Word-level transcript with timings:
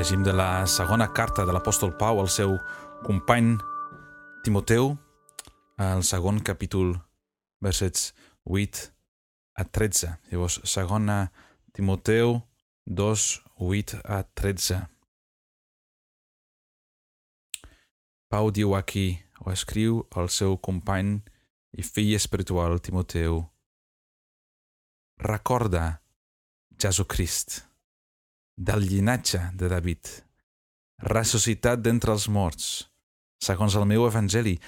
Llegim 0.00 0.22
de 0.24 0.32
la 0.32 0.64
segona 0.64 1.10
carta 1.12 1.44
de 1.44 1.52
l'apòstol 1.52 1.90
Pau 2.00 2.22
al 2.22 2.28
seu 2.32 2.54
company 3.04 3.50
Timoteu, 4.40 4.94
al 5.76 6.00
segon 6.08 6.38
capítol, 6.40 6.94
versets 7.60 8.14
8 8.48 8.86
a 9.60 9.66
13. 9.68 10.14
Llavors, 10.32 10.56
segona 10.64 11.18
Timoteu 11.76 12.38
2, 12.88 13.28
8 13.60 14.00
a 14.16 14.22
13. 14.24 14.80
Pau 18.32 18.48
diu 18.56 18.72
aquí, 18.80 19.20
o 19.44 19.52
escriu 19.52 20.06
al 20.16 20.32
seu 20.32 20.56
company 20.56 21.18
i 21.76 21.84
fill 21.84 22.16
espiritual 22.16 22.80
Timoteu, 22.80 23.42
recorda 25.20 25.98
Jesucrist, 26.80 27.66
del 28.60 28.84
llinatge 28.84 29.38
de 29.56 29.70
David, 29.72 30.04
ressuscitat 31.00 31.80
d'entre 31.80 32.12
els 32.12 32.26
morts, 32.28 32.66
segons 33.40 33.72
el 33.80 33.86
meu 33.88 34.04
evangeli, 34.04 34.58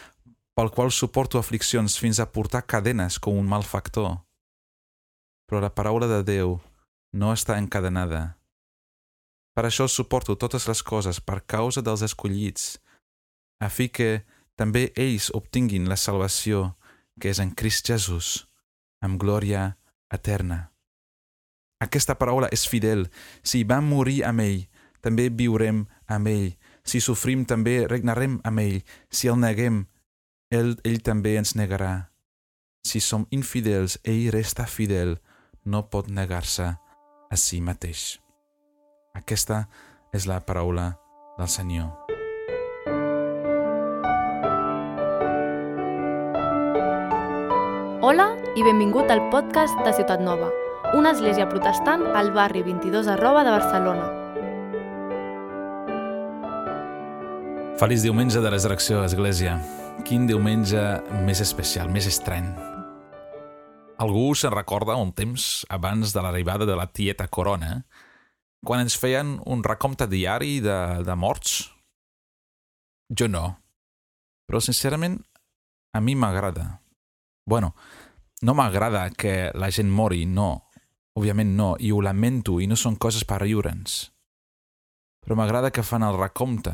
pel 0.56 0.73
qual 0.73 0.88
suporto 0.96 1.37
afliccions 1.37 1.98
fins 2.00 2.16
a 2.16 2.28
portar 2.33 2.64
cadenes 2.64 3.19
com 3.20 3.36
un 3.36 3.48
malfactor. 3.48 4.14
Però 5.45 5.60
la 5.60 5.74
paraula 5.77 6.09
de 6.09 6.23
Déu 6.24 6.56
no 7.12 7.34
està 7.36 7.59
encadenada. 7.60 8.38
Per 9.52 9.66
això 9.69 9.84
suporto 9.84 10.38
totes 10.41 10.64
les 10.72 10.80
coses 10.80 11.20
per 11.20 11.42
causa 11.45 11.84
dels 11.84 12.00
escollits, 12.09 12.78
a 13.61 13.69
fi 13.69 13.91
que 13.92 14.24
també 14.56 14.88
ells 14.97 15.28
obtinguin 15.36 15.84
la 15.92 16.00
salvació 16.00 16.78
que 17.20 17.28
és 17.28 17.45
en 17.45 17.52
Crist 17.52 17.92
Jesús, 17.92 18.48
amb 19.05 19.20
glòria 19.20 19.74
eterna. 20.09 20.72
Aquesta 21.82 22.14
paraula 22.14 22.46
és 22.54 22.62
fidel. 22.70 23.09
Si 23.42 23.64
vam 23.66 23.88
morir 23.91 24.22
amb 24.28 24.45
ell, 24.45 24.60
també 25.02 25.27
viurem 25.34 25.83
amb 26.06 26.30
ell. 26.30 26.52
Si 26.86 27.02
sofrim, 27.02 27.42
també 27.44 27.83
regnarem 27.91 28.39
amb 28.47 28.62
ell. 28.62 28.78
Si 29.11 29.30
el 29.30 29.41
neguem, 29.42 29.83
ell, 30.55 30.77
ell 30.86 31.02
també 31.02 31.34
ens 31.41 31.56
negarà. 31.58 32.12
Si 32.86 33.02
som 33.02 33.27
infidels, 33.30 33.98
ell 34.05 34.30
resta 34.34 34.66
fidel. 34.66 35.19
No 35.64 35.86
pot 35.91 36.08
negar-se 36.11 36.70
a 36.70 37.36
si 37.39 37.61
mateix. 37.62 38.19
Aquesta 39.14 39.67
és 40.14 40.27
la 40.30 40.41
paraula 40.42 40.92
del 41.39 41.50
Senyor. 41.50 41.91
Hola 48.02 48.33
i 48.58 48.67
benvingut 48.67 49.11
al 49.14 49.22
podcast 49.30 49.78
de 49.86 49.94
Ciutat 49.94 50.20
Nova 50.20 50.50
una 50.95 51.12
església 51.12 51.48
protestant 51.48 52.03
al 52.15 52.33
barri 52.33 52.62
22 52.62 53.07
arroba 53.09 53.43
de 53.45 53.51
Barcelona. 53.51 54.09
Feliç 57.81 58.03
diumenge 58.05 58.41
de 58.45 58.51
resurrecció, 58.53 59.01
Església. 59.05 59.57
Quin 60.05 60.27
diumenge 60.29 60.83
més 61.25 61.41
especial, 61.41 61.89
més 61.89 62.07
estrany. 62.11 62.51
Algú 64.05 64.35
se'n 64.37 64.53
recorda 64.53 64.98
un 65.01 65.15
temps 65.17 65.65
abans 65.73 66.13
de 66.13 66.23
l'arribada 66.23 66.69
de 66.69 66.77
la 66.77 66.91
tieta 66.93 67.29
Corona, 67.29 67.87
quan 68.63 68.85
ens 68.85 68.98
feien 69.01 69.39
un 69.48 69.65
recompte 69.65 70.07
diari 70.07 70.61
de, 70.61 70.79
de 71.07 71.17
morts? 71.17 71.70
Jo 73.09 73.31
no. 73.33 73.47
Però, 74.45 74.61
sincerament, 74.61 75.17
a 75.97 76.05
mi 76.05 76.15
m'agrada. 76.15 76.83
Bueno, 77.48 77.73
no 78.43 78.55
m'agrada 78.55 79.09
que 79.17 79.51
la 79.55 79.70
gent 79.73 79.89
mori, 79.91 80.27
no. 80.27 80.69
Òbviament 81.18 81.56
no, 81.56 81.74
i 81.78 81.92
ho 81.92 82.00
lamento, 82.00 82.58
i 82.60 82.66
no 82.66 82.77
són 82.78 82.96
coses 82.96 83.27
per 83.28 83.42
riure'ns. 83.42 84.12
Però 85.22 85.36
m'agrada 85.36 85.70
que 85.70 85.84
fan 85.84 86.05
el 86.06 86.16
recompte, 86.18 86.72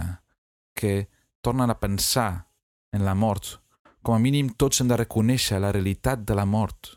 que 0.79 1.09
tornen 1.43 1.71
a 1.71 1.81
pensar 1.81 2.49
en 2.93 3.05
la 3.05 3.15
mort. 3.15 3.59
Com 4.03 4.15
a 4.15 4.23
mínim 4.23 4.53
tots 4.55 4.81
hem 4.81 4.89
de 4.89 4.97
reconèixer 4.97 5.59
la 5.61 5.73
realitat 5.75 6.23
de 6.25 6.37
la 6.39 6.47
mort. 6.47 6.95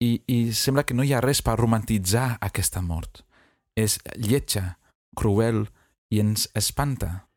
I, 0.00 0.22
I 0.26 0.52
sembla 0.52 0.84
que 0.84 0.96
no 0.96 1.04
hi 1.04 1.12
ha 1.12 1.22
res 1.24 1.42
per 1.44 1.58
romantitzar 1.60 2.38
aquesta 2.40 2.82
mort. 2.82 3.22
És 3.76 3.98
lletja, 4.16 4.78
cruel 5.16 5.66
i 6.10 6.20
ens 6.24 6.48
espanta. 6.56 7.28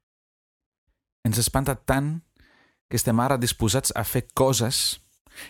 Ens 1.27 1.39
espanta 1.39 1.75
tant 1.75 2.19
que 2.89 2.97
estem 2.97 3.19
ara 3.19 3.37
disposats 3.37 3.93
a 3.95 4.03
fer 4.07 4.25
coses 4.33 4.99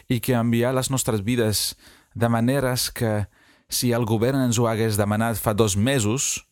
i 0.10 0.20
que 0.20 0.36
enviar 0.36 0.74
les 0.76 0.90
nostres 0.92 1.24
vides 1.24 1.78
de 2.14 2.30
maneres 2.30 2.90
que 2.92 3.30
si 3.70 3.94
el 3.94 4.06
govern 4.10 4.42
ens 4.42 4.58
ho 4.60 4.68
hagués 4.68 4.98
demanat 4.98 5.38
fa 5.38 5.54
dos 5.54 5.78
mesos, 5.78 6.46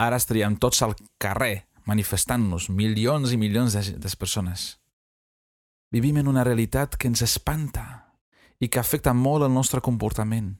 ara 0.00 0.16
estaríem 0.16 0.56
tots 0.56 0.82
al 0.82 0.96
carrer 1.20 1.66
manifestant-nos, 1.84 2.70
milions 2.72 3.32
i 3.32 3.38
milions 3.38 3.76
de, 3.76 3.98
de 4.00 4.16
persones. 4.16 4.78
Vivim 5.92 6.16
en 6.18 6.28
una 6.28 6.44
realitat 6.44 6.96
que 6.96 7.06
ens 7.06 7.22
espanta 7.22 7.84
i 8.58 8.68
que 8.68 8.80
afecta 8.80 9.12
molt 9.14 9.44
el 9.46 9.52
nostre 9.52 9.82
comportament. 9.84 10.54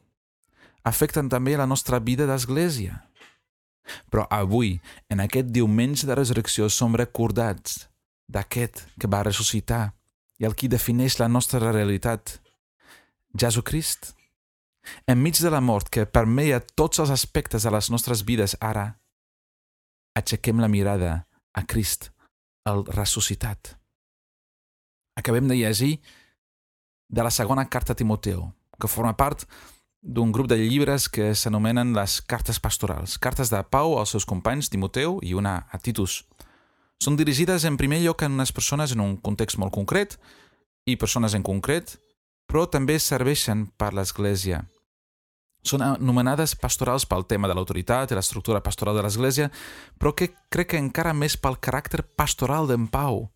Afecten 0.84 1.30
també 1.32 1.56
la 1.56 1.66
nostra 1.66 1.98
vida 1.98 2.28
d'església. 2.28 3.00
Però 4.12 4.26
avui, 4.30 4.78
en 5.08 5.20
aquest 5.24 5.48
diumenge 5.52 6.06
de 6.06 6.16
resurrecció, 6.16 6.68
som 6.68 6.96
recordats 6.96 7.88
d'aquest 8.28 8.84
que 9.00 9.08
va 9.08 9.24
ressuscitar 9.24 9.94
i 10.40 10.46
el 10.48 10.56
qui 10.56 10.68
defineix 10.68 11.18
la 11.20 11.28
nostra 11.28 11.60
realitat, 11.72 12.38
Jesucrist. 13.34 14.14
Enmig 15.06 15.40
de 15.40 15.50
la 15.50 15.60
mort 15.60 15.88
que 15.92 16.06
permeia 16.06 16.60
tots 16.60 17.00
els 17.02 17.10
aspectes 17.10 17.64
de 17.64 17.72
les 17.72 17.90
nostres 17.90 18.24
vides 18.24 18.56
ara, 18.60 18.86
aixequem 20.14 20.60
la 20.62 20.68
mirada 20.68 21.26
a 21.54 21.64
Crist, 21.66 22.10
el 22.64 22.84
ressuscitat. 22.86 23.76
Acabem 25.18 25.48
de 25.48 25.56
llegir 25.56 26.00
de 27.08 27.22
la 27.22 27.30
segona 27.30 27.68
carta 27.68 27.92
a 27.92 27.96
Timoteu, 27.96 28.48
que 28.80 28.90
forma 28.90 29.14
part 29.16 29.46
d'un 30.02 30.32
grup 30.32 30.48
de 30.50 30.58
llibres 30.58 31.08
que 31.08 31.32
s'anomenen 31.34 31.94
les 31.96 32.20
cartes 32.20 32.60
pastorals, 32.60 33.16
cartes 33.18 33.50
de 33.50 33.62
Pau 33.70 33.98
als 33.98 34.12
seus 34.12 34.26
companys 34.28 34.68
Timoteu 34.68 35.18
i 35.22 35.34
una 35.34 35.64
a 35.70 35.78
Titus. 35.78 36.24
Són 37.00 37.16
dirigides 37.16 37.64
en 37.64 37.78
primer 37.80 38.02
lloc 38.02 38.22
a 38.22 38.28
unes 38.28 38.52
persones 38.52 38.92
en 38.92 39.00
un 39.00 39.16
context 39.16 39.58
molt 39.58 39.72
concret 39.72 40.18
i 40.86 40.96
persones 40.96 41.34
en 41.34 41.42
concret, 41.42 41.96
però 42.46 42.66
també 42.68 42.98
serveixen 43.00 43.66
per 43.78 43.94
l'Església 43.94 44.64
són 45.64 45.82
anomenades 45.82 46.54
pastorals 46.60 47.06
pel 47.08 47.24
tema 47.28 47.48
de 47.48 47.56
l'autoritat 47.56 48.12
i 48.12 48.18
l'estructura 48.18 48.62
pastoral 48.62 48.96
de 48.96 49.04
l'Església, 49.06 49.50
però 49.98 50.12
que 50.12 50.30
crec 50.52 50.74
que 50.74 50.82
encara 50.82 51.16
més 51.16 51.38
pel 51.40 51.56
caràcter 51.56 52.04
pastoral 52.16 52.68
d'en 52.68 52.86
Pau, 52.92 53.30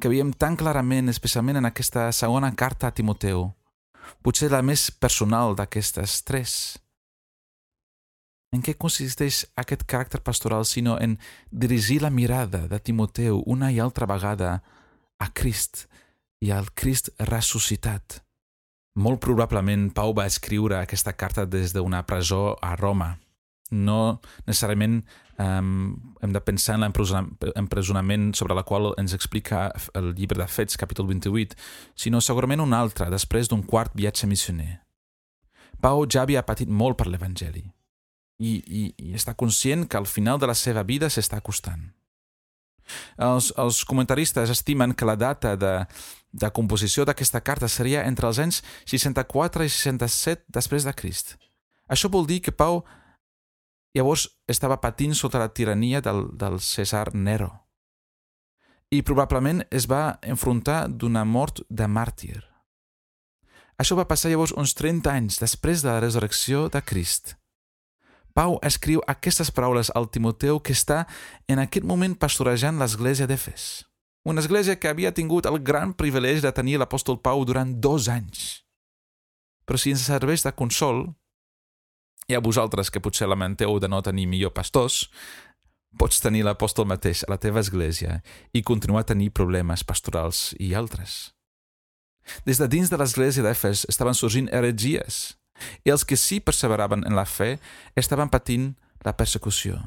que 0.00 0.08
veiem 0.08 0.32
tan 0.32 0.56
clarament, 0.56 1.10
especialment 1.12 1.60
en 1.60 1.68
aquesta 1.68 2.08
segona 2.16 2.50
carta 2.56 2.88
a 2.88 2.94
Timoteu, 2.94 3.50
potser 4.24 4.50
la 4.52 4.62
més 4.62 4.88
personal 4.90 5.56
d'aquestes 5.58 6.22
tres. 6.24 6.52
En 8.54 8.62
què 8.64 8.78
consisteix 8.80 9.42
aquest 9.60 9.84
caràcter 9.84 10.22
pastoral 10.24 10.64
sinó 10.64 10.96
en 10.96 11.18
dirigir 11.52 12.00
la 12.00 12.10
mirada 12.10 12.64
de 12.70 12.78
Timoteu 12.80 13.42
una 13.44 13.68
i 13.74 13.80
altra 13.84 14.08
vegada 14.08 14.54
a 15.20 15.28
Crist 15.34 15.84
i 16.40 16.54
al 16.54 16.72
Crist 16.72 17.12
ressuscitat? 17.28 18.22
Molt 18.96 19.20
probablement 19.22 19.90
Pau 19.94 20.14
va 20.16 20.26
escriure 20.26 20.80
aquesta 20.80 21.12
carta 21.12 21.46
des 21.46 21.74
d'una 21.74 22.04
presó 22.06 22.56
a 22.62 22.74
Roma. 22.76 23.16
No 23.70 24.18
necessàriament 24.46 25.02
um, 25.38 25.92
hem 26.22 26.32
de 26.32 26.40
pensar 26.40 26.78
en 26.78 26.86
l'empresonament 26.88 28.32
sobre 28.34 28.56
la 28.56 28.64
qual 28.64 28.94
ens 28.98 29.14
explica 29.14 29.68
el 29.94 30.14
llibre 30.16 30.40
de 30.40 30.48
Fets, 30.48 30.78
capítol 30.80 31.06
28, 31.06 31.56
sinó 31.94 32.20
segurament 32.24 32.64
un 32.64 32.74
altre, 32.74 33.10
després 33.12 33.48
d'un 33.48 33.62
quart 33.62 33.92
viatge 33.94 34.26
missioner. 34.26 34.80
Pau 35.80 36.06
ja 36.10 36.24
havia 36.24 36.42
patit 36.42 36.68
molt 36.68 36.98
per 36.98 37.06
l'Evangeli 37.06 37.68
i, 38.38 38.50
i, 38.66 38.82
i 38.98 39.14
està 39.14 39.34
conscient 39.38 39.86
que 39.86 39.98
al 39.98 40.06
final 40.06 40.38
de 40.38 40.48
la 40.50 40.56
seva 40.58 40.82
vida 40.86 41.10
s'està 41.10 41.38
acostant. 41.38 41.88
Els, 43.20 43.50
els 43.60 43.82
comentaristes 43.84 44.50
estimen 44.50 44.94
que 44.96 45.06
la 45.06 45.16
data 45.18 45.54
de, 45.60 45.72
de 46.32 46.50
composició 46.52 47.04
d'aquesta 47.08 47.40
carta 47.40 47.68
seria 47.68 48.04
entre 48.06 48.28
els 48.28 48.38
anys 48.38 48.62
64 48.86 49.64
i 49.64 49.72
67 49.72 50.44
després 50.52 50.84
de 50.84 50.92
Crist. 50.92 51.36
Això 51.88 52.10
vol 52.12 52.26
dir 52.28 52.42
que 52.44 52.52
Pau 52.52 52.82
llavors 53.96 54.28
estava 54.46 54.80
patint 54.80 55.14
sota 55.16 55.40
la 55.40 55.48
tirania 55.48 56.02
del, 56.04 56.28
del 56.36 56.60
César 56.60 57.14
Nero 57.14 57.50
i 58.90 59.02
probablement 59.04 59.62
es 59.70 59.84
va 59.88 60.18
enfrontar 60.22 60.86
d'una 60.88 61.24
mort 61.24 61.60
de 61.68 61.88
màrtir. 61.88 62.38
Això 63.78 63.94
va 63.98 64.08
passar 64.08 64.30
llavors 64.32 64.54
uns 64.56 64.72
30 64.74 65.10
anys 65.12 65.36
després 65.42 65.84
de 65.84 65.92
la 65.92 66.00
resurrecció 66.00 66.68
de 66.72 66.80
Crist. 66.82 67.36
Pau 68.34 68.58
escriu 68.62 69.02
aquestes 69.06 69.50
paraules 69.50 69.90
al 69.94 70.08
Timoteu 70.14 70.60
que 70.60 70.72
està 70.72 71.04
en 71.48 71.60
aquest 71.62 71.84
moment 71.84 72.14
pastorejant 72.14 72.78
l'església 72.80 73.26
d'Efes. 73.26 73.87
Una 74.26 74.40
església 74.40 74.76
que 74.76 74.88
havia 74.90 75.14
tingut 75.14 75.46
el 75.46 75.60
gran 75.62 75.94
privilegi 75.94 76.42
de 76.44 76.52
tenir 76.52 76.78
l'apòstol 76.78 77.20
Pau 77.22 77.44
durant 77.44 77.76
dos 77.80 78.08
anys. 78.08 78.64
Però 79.64 79.78
si 79.78 79.92
ens 79.94 80.06
serveix 80.08 80.42
de 80.44 80.52
consol, 80.52 81.06
i 82.28 82.36
a 82.36 82.42
vosaltres 82.44 82.90
que 82.90 83.00
potser 83.00 83.28
lamenteu 83.28 83.78
de 83.80 83.88
no 83.88 84.02
tenir 84.04 84.26
millor 84.28 84.52
pastors, 84.52 85.06
Pots 85.96 86.20
tenir 86.20 86.42
l'apòstol 86.44 86.84
mateix 86.88 87.22
a 87.24 87.30
la 87.32 87.38
teva 87.40 87.62
església 87.64 88.18
i 88.52 88.60
continuar 88.60 89.06
a 89.06 89.08
tenir 89.08 89.30
problemes 89.32 89.84
pastorals 89.88 90.52
i 90.60 90.74
altres. 90.76 91.32
Des 92.44 92.60
de 92.60 92.68
dins 92.68 92.92
de 92.92 92.98
l'església 93.00 93.44
d'Efes 93.44 93.86
estaven 93.88 94.16
sorgint 94.16 94.50
heretgies 94.52 95.38
i 95.88 95.94
els 95.94 96.04
que 96.04 96.18
sí 96.20 96.42
perseveraven 96.44 97.06
en 97.08 97.16
la 97.16 97.24
fe 97.24 97.56
estaven 97.96 98.28
patint 98.28 98.74
la 99.06 99.16
persecució. 99.16 99.80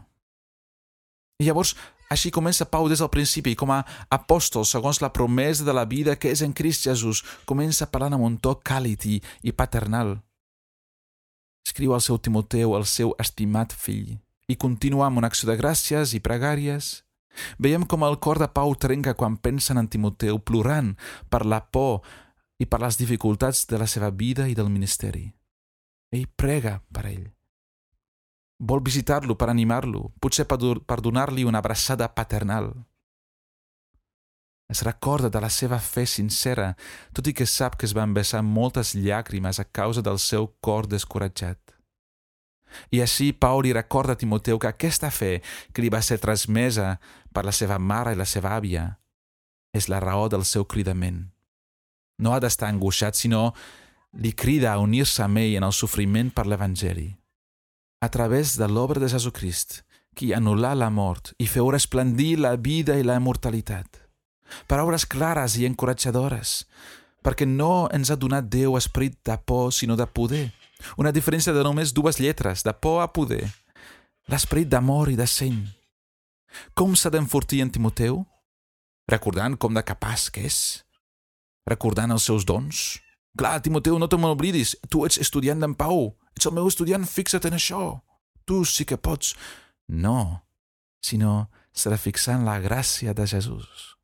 I 1.37 1.45
llavors, 1.45 1.75
així 2.11 2.31
comença 2.31 2.67
Pau 2.67 2.89
des 2.91 2.99
del 2.99 3.09
principi, 3.13 3.53
com 3.55 3.71
a 3.71 3.85
apòstol, 4.11 4.65
segons 4.67 4.99
la 4.99 5.13
promesa 5.15 5.63
de 5.63 5.75
la 5.75 5.85
vida 5.87 6.17
que 6.19 6.33
és 6.33 6.41
en 6.43 6.51
Crist 6.51 6.83
Jesús, 6.89 7.23
comença 7.47 7.87
parlant 7.87 8.17
amb 8.17 8.27
un 8.27 8.35
to 8.37 8.57
càlid 8.67 9.07
i, 9.07 9.21
i 9.47 9.55
paternal. 9.55 10.17
Escriu 11.63 11.95
al 11.95 12.03
seu 12.03 12.19
Timoteu, 12.19 12.75
el 12.75 12.85
seu 12.89 13.15
estimat 13.21 13.71
fill, 13.71 14.17
i 14.51 14.59
continua 14.59 15.07
amb 15.07 15.21
una 15.21 15.31
acció 15.31 15.47
de 15.47 15.55
gràcies 15.55 16.11
i 16.17 16.19
pregàries. 16.19 17.01
Veiem 17.63 17.87
com 17.87 18.03
el 18.03 18.19
cor 18.19 18.41
de 18.43 18.49
Pau 18.51 18.75
trenca 18.75 19.15
quan 19.15 19.39
pensen 19.39 19.79
en 19.79 19.87
Timoteu 19.87 20.41
plorant 20.43 20.97
per 21.31 21.45
la 21.47 21.61
por 21.63 22.01
i 22.59 22.67
per 22.67 22.81
les 22.83 22.99
dificultats 22.99 23.63
de 23.71 23.79
la 23.79 23.87
seva 23.87 24.11
vida 24.11 24.51
i 24.51 24.57
del 24.57 24.67
ministeri. 24.73 25.29
Ell 26.11 26.27
prega 26.35 26.81
per 26.91 27.07
ell. 27.07 27.29
Vol 28.61 28.83
visitar-lo 28.85 29.33
per 29.33 29.49
animar-lo, 29.49 30.11
potser 30.21 30.45
per 30.45 30.99
donar-li 31.01 31.43
una 31.49 31.57
abraçada 31.57 32.05
paternal. 32.13 32.69
Es 34.69 34.83
recorda 34.85 35.31
de 35.33 35.41
la 35.41 35.49
seva 35.49 35.79
fe 35.81 36.05
sincera, 36.05 36.75
tot 37.11 37.25
i 37.27 37.33
que 37.33 37.47
sap 37.49 37.73
que 37.75 37.87
es 37.89 37.95
van 37.97 38.13
vessar 38.13 38.43
moltes 38.45 38.93
llàgrimes 38.93 39.57
a 39.59 39.65
causa 39.65 40.03
del 40.05 40.19
seu 40.21 40.45
cor 40.61 40.85
descoratjat. 40.87 41.57
I 42.93 43.01
així 43.01 43.31
Pau 43.33 43.59
li 43.65 43.73
recorda 43.73 44.13
a 44.13 44.19
Timoteu 44.21 44.59
que 44.61 44.69
aquesta 44.69 45.09
fe 45.11 45.41
que 45.73 45.81
li 45.81 45.89
va 45.89 45.99
ser 46.05 46.21
transmesa 46.21 46.99
per 47.33 47.43
la 47.43 47.51
seva 47.51 47.79
mare 47.79 48.13
i 48.13 48.19
la 48.19 48.29
seva 48.29 48.53
àvia 48.55 48.85
és 49.73 49.89
la 49.89 49.99
raó 49.99 50.29
del 50.29 50.45
seu 50.45 50.63
cridament. 50.69 51.31
No 52.21 52.31
ha 52.31 52.39
d'estar 52.39 52.69
angoixat, 52.69 53.17
sinó 53.17 53.55
li 54.13 54.31
crida 54.31 54.71
a 54.71 54.79
unir-se 54.79 55.25
amb 55.25 55.41
ell 55.41 55.57
en 55.57 55.67
el 55.67 55.75
sofriment 55.75 56.29
per 56.29 56.45
l'Evangeli 56.45 57.09
a 58.01 58.09
través 58.09 58.57
de 58.57 58.67
l'obra 58.67 58.99
de 58.99 59.07
Jesucrist, 59.07 59.83
qui 60.17 60.31
anul·là 60.33 60.73
la 60.75 60.89
mort 60.89 61.35
i 61.37 61.45
feu 61.47 61.69
resplendir 61.69 62.39
la 62.41 62.55
vida 62.57 62.97
i 62.97 63.05
la 63.05 63.19
immortalitat. 63.21 64.01
Paraules 64.67 65.05
clares 65.05 65.55
i 65.61 65.67
encoratjadores, 65.69 66.65
perquè 67.21 67.45
no 67.45 67.87
ens 67.93 68.09
ha 68.09 68.17
donat 68.17 68.49
Déu 68.49 68.75
esperit 68.75 69.19
de 69.23 69.37
por, 69.37 69.69
sinó 69.71 69.95
de 69.95 70.07
poder. 70.09 70.49
Una 70.97 71.13
diferència 71.13 71.53
de 71.53 71.63
només 71.63 71.93
dues 71.93 72.17
lletres, 72.19 72.65
de 72.65 72.73
por 72.73 73.03
a 73.03 73.11
poder. 73.13 73.45
L'esperit 74.27 74.67
d'amor 74.67 75.13
i 75.13 75.15
de 75.15 75.27
seny. 75.29 75.61
Com 76.73 76.97
s'ha 76.97 77.13
d'enfortir 77.13 77.61
en 77.61 77.69
Timoteu? 77.69 78.25
Recordant 79.07 79.55
com 79.61 79.77
de 79.77 79.85
capaç 79.85 80.31
que 80.33 80.47
és? 80.49 80.81
Recordant 81.69 82.11
els 82.11 82.25
seus 82.25 82.49
dons? 82.49 82.97
Clar, 83.37 83.61
Timoteu, 83.61 83.95
no 84.01 84.09
te 84.09 84.17
m'oblidis, 84.17 84.73
tu 84.89 85.05
ets 85.05 85.21
estudiant 85.21 85.61
d'en 85.61 85.77
Pau, 85.77 86.09
Ets 86.35 86.47
el 86.47 86.55
meu 86.55 86.67
estudiant, 86.67 87.05
fixa't 87.05 87.47
en 87.49 87.57
això. 87.57 88.01
Tu 88.45 88.63
sí 88.65 88.85
que 88.85 88.97
pots. 88.97 89.35
No, 89.87 90.43
sinó 91.01 91.49
fixar 91.97 92.39
en 92.39 92.45
la 92.45 92.59
gràcia 92.59 93.13
de 93.13 93.27
Jesús. 93.27 93.97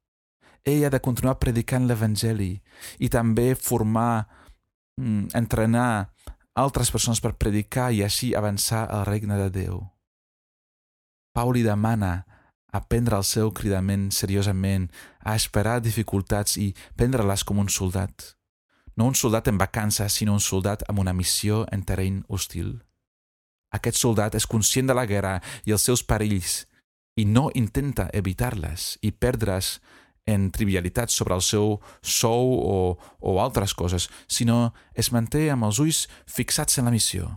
Ell 0.63 0.85
ha 0.85 0.89
de 0.89 1.00
continuar 1.00 1.39
predicant 1.39 1.88
l'Evangeli 1.88 2.62
i 3.00 3.09
també 3.09 3.56
formar, 3.56 4.27
mm, 4.97 5.29
entrenar 5.33 6.13
altres 6.56 6.91
persones 6.91 7.21
per 7.21 7.38
predicar 7.38 7.91
i 7.91 8.03
així 8.03 8.33
avançar 8.35 8.88
al 8.89 9.06
regne 9.06 9.38
de 9.38 9.50
Déu. 9.50 9.91
Pau 11.33 11.51
li 11.51 11.63
demana 11.63 12.25
a 12.73 12.81
prendre 12.81 13.15
el 13.15 13.23
seu 13.23 13.51
cridament 13.51 14.12
seriosament, 14.12 14.91
a 15.23 15.35
esperar 15.35 15.80
dificultats 15.81 16.57
i 16.57 16.73
prendre-les 16.95 17.44
com 17.44 17.59
un 17.59 17.69
soldat 17.69 18.37
no 18.97 19.05
un 19.05 19.15
soldat 19.15 19.47
en 19.47 19.57
vacances, 19.57 20.11
sinó 20.13 20.33
un 20.33 20.41
soldat 20.41 20.83
amb 20.89 20.99
una 20.99 21.13
missió 21.13 21.65
en 21.71 21.85
terreny 21.85 22.23
hostil. 22.27 22.81
Aquest 23.71 23.99
soldat 23.99 24.35
és 24.35 24.47
conscient 24.49 24.89
de 24.89 24.95
la 24.97 25.05
guerra 25.05 25.38
i 25.65 25.75
els 25.75 25.85
seus 25.85 26.03
perills 26.03 26.65
i 27.17 27.25
no 27.25 27.47
intenta 27.53 28.09
evitar-les 28.13 28.97
i 29.05 29.11
perdre's 29.11 29.77
en 30.27 30.49
trivialitats 30.51 31.15
sobre 31.15 31.38
el 31.38 31.41
seu 31.41 31.77
sou 32.01 32.51
o, 32.59 32.77
o 33.19 33.38
altres 33.41 33.73
coses, 33.73 34.09
sinó 34.27 34.73
es 34.94 35.13
manté 35.15 35.47
amb 35.53 35.69
els 35.69 35.79
ulls 35.79 36.05
fixats 36.27 36.81
en 36.81 36.89
la 36.89 36.94
missió. 36.94 37.31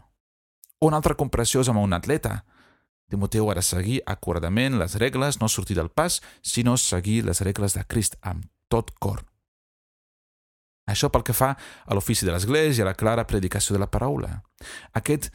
Una 0.81 0.99
altra 0.99 1.15
comparació 1.15 1.63
és 1.63 1.71
amb 1.71 1.85
un 1.85 1.95
atleta. 1.95 2.41
Timoteu 3.11 3.51
ha 3.51 3.57
de 3.59 3.63
seguir 3.63 4.01
acuradament 4.07 4.79
les 4.81 4.97
regles, 4.99 5.41
no 5.41 5.49
sortir 5.49 5.77
del 5.79 5.91
pas, 5.91 6.21
sinó 6.43 6.77
seguir 6.77 7.25
les 7.27 7.43
regles 7.47 7.77
de 7.77 7.85
Crist 7.85 8.17
amb 8.23 8.49
tot 8.69 8.95
cor. 8.99 9.30
Això 10.89 11.11
pel 11.13 11.25
que 11.27 11.37
fa 11.37 11.53
a 11.57 11.95
l'ofici 11.95 12.27
de 12.27 12.33
l'Església, 12.33 12.85
a 12.85 12.91
la 12.91 12.99
clara 12.99 13.27
predicació 13.27 13.77
de 13.77 13.83
la 13.83 13.91
paraula. 13.91 14.41
Aquest 14.97 15.31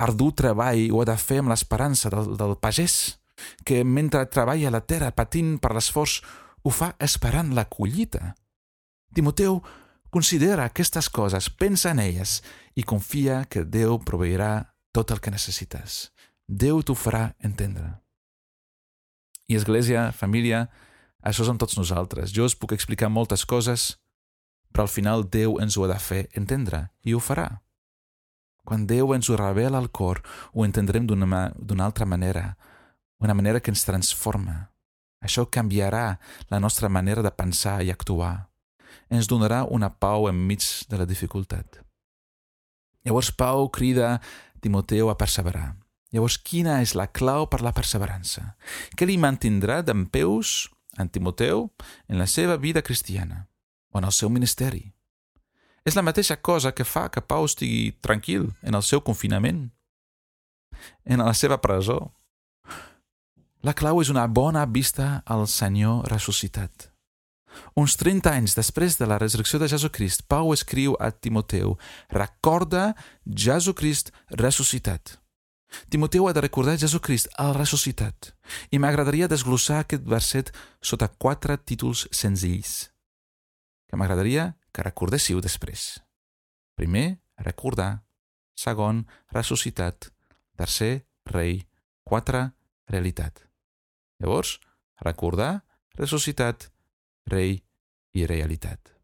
ardu 0.00 0.30
treball 0.32 0.90
ho 0.90 1.02
ha 1.02 1.08
de 1.08 1.16
fer 1.20 1.40
amb 1.40 1.52
l'esperança 1.52 2.10
del, 2.12 2.34
del 2.36 2.56
pagès, 2.60 3.20
que 3.64 3.84
mentre 3.84 4.26
treballa 4.28 4.68
a 4.68 4.74
la 4.74 4.84
terra 4.84 5.12
patint 5.16 5.58
per 5.60 5.72
l'esforç, 5.74 6.20
ho 6.62 6.70
fa 6.70 6.94
esperant 7.00 7.54
la 7.56 7.66
collita. 7.72 8.34
Timoteu 9.14 9.60
considera 10.10 10.66
aquestes 10.66 11.08
coses, 11.08 11.48
pensa 11.50 11.94
en 11.94 12.02
elles 12.02 12.40
i 12.76 12.84
confia 12.84 13.44
que 13.48 13.64
Déu 13.64 13.98
proveirà 14.04 14.74
tot 14.92 15.10
el 15.14 15.22
que 15.22 15.32
necessites. 15.32 16.10
Déu 16.46 16.82
t'ho 16.82 16.96
farà 16.98 17.30
entendre. 17.46 18.00
I 19.50 19.56
Església, 19.58 20.10
família, 20.12 20.66
això 21.22 21.46
som 21.46 21.58
tots 21.58 21.78
nosaltres. 21.78 22.34
Jo 22.34 22.46
us 22.46 22.56
puc 22.58 22.74
explicar 22.74 23.10
moltes 23.10 23.46
coses, 23.46 23.96
però 24.72 24.86
al 24.86 24.92
final 24.92 25.26
Déu 25.30 25.58
ens 25.60 25.76
ho 25.76 25.84
ha 25.84 25.90
de 25.92 25.98
fer 25.98 26.28
entendre 26.38 26.88
i 27.02 27.14
ho 27.14 27.20
farà. 27.20 27.62
Quan 28.64 28.86
Déu 28.86 29.14
ens 29.14 29.30
ho 29.30 29.36
revela 29.36 29.78
al 29.78 29.90
cor, 29.90 30.22
ho 30.52 30.64
entendrem 30.64 31.06
d'una 31.06 31.84
altra 31.84 32.06
manera, 32.06 32.56
una 33.18 33.34
manera 33.34 33.60
que 33.60 33.72
ens 33.72 33.84
transforma. 33.84 34.70
Això 35.20 35.44
canviarà 35.50 36.20
la 36.48 36.60
nostra 36.60 36.88
manera 36.88 37.22
de 37.22 37.32
pensar 37.34 37.80
i 37.84 37.90
actuar. 37.90 38.48
Ens 39.10 39.28
donarà 39.28 39.64
una 39.68 39.90
pau 39.90 40.28
enmig 40.30 40.64
de 40.88 41.00
la 41.00 41.06
dificultat. 41.06 41.82
Llavors 43.04 43.30
Pau 43.32 43.68
crida 43.72 44.20
Timoteu 44.60 45.10
a 45.10 45.16
perseverar. 45.16 45.74
Llavors, 46.12 46.36
quina 46.38 46.80
és 46.82 46.96
la 46.98 47.06
clau 47.06 47.46
per 47.50 47.62
la 47.62 47.72
perseverança? 47.72 48.54
Què 48.98 49.06
li 49.06 49.16
mantindrà 49.18 49.80
d'en 49.82 50.06
peus 50.10 50.68
en 50.98 51.08
Timoteu 51.08 51.68
en 52.08 52.18
la 52.18 52.26
seva 52.26 52.58
vida 52.58 52.82
cristiana? 52.82 53.49
O 53.90 53.98
en 53.98 54.04
el 54.04 54.12
seu 54.12 54.30
ministeri. 54.30 54.92
És 55.84 55.96
la 55.96 56.04
mateixa 56.04 56.36
cosa 56.36 56.72
que 56.76 56.84
fa 56.84 57.08
que 57.08 57.22
Pau 57.24 57.46
estigui 57.48 57.92
tranquil 58.04 58.50
en 58.62 58.76
el 58.76 58.84
seu 58.84 59.00
confinament, 59.00 59.70
en 61.04 61.24
la 61.24 61.34
seva 61.34 61.60
presó. 61.60 62.12
La 63.62 63.74
clau 63.76 64.00
és 64.00 64.08
una 64.08 64.26
bona 64.26 64.64
vista 64.66 65.22
al 65.26 65.46
Senyor 65.48 66.08
ressuscitat. 66.08 66.88
Uns 67.74 67.96
30 67.98 68.30
anys 68.30 68.54
després 68.54 68.96
de 68.96 69.08
la 69.10 69.18
resurrecció 69.18 69.58
de 69.58 69.68
Jesucrist, 69.68 70.22
Pau 70.28 70.52
escriu 70.54 70.94
a 71.00 71.10
Timoteu 71.10 71.76
«Recorda 72.08 72.94
Jesucrist 73.26 74.12
ressuscitat». 74.38 75.18
Timoteu 75.88 76.28
ha 76.28 76.32
de 76.32 76.42
recordar 76.42 76.78
Jesucrist 76.78 77.28
el 77.38 77.54
ressuscitat 77.54 78.32
i 78.74 78.78
m'agradaria 78.82 79.28
desglossar 79.30 79.82
aquest 79.82 80.02
verset 80.02 80.50
sota 80.82 81.06
quatre 81.08 81.58
títols 81.62 82.08
senzills 82.10 82.89
que 83.90 83.98
m'agradaria 83.98 84.52
que 84.70 84.86
recordéssiu 84.86 85.42
després. 85.42 85.98
Primer, 86.78 87.18
recordar. 87.42 88.04
Segon, 88.54 89.02
ressuscitat. 89.34 90.12
Tercer, 90.54 91.08
rei. 91.26 91.66
Quatre, 92.06 92.52
realitat. 92.86 93.42
Llavors, 94.22 94.60
recordar, 95.02 95.64
ressuscitat, 95.98 96.70
rei 97.26 97.58
i 98.14 98.26
realitat. 98.30 98.94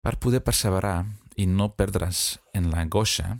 Per 0.00 0.16
poder 0.16 0.40
perseverar 0.44 1.04
i 1.36 1.46
no 1.46 1.70
perdre's 1.76 2.40
en 2.56 2.70
l'angoixa, 2.72 3.38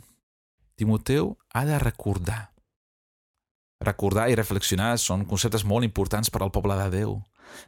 Timoteu 0.77 1.35
ha 1.53 1.65
de 1.65 1.77
recordar. 1.81 2.51
Recordar 3.81 4.27
i 4.29 4.37
reflexionar 4.37 4.93
són 5.01 5.25
conceptes 5.29 5.65
molt 5.65 5.85
importants 5.85 6.29
per 6.29 6.43
al 6.45 6.53
poble 6.53 6.77
de 6.77 6.89
Déu. 6.93 7.15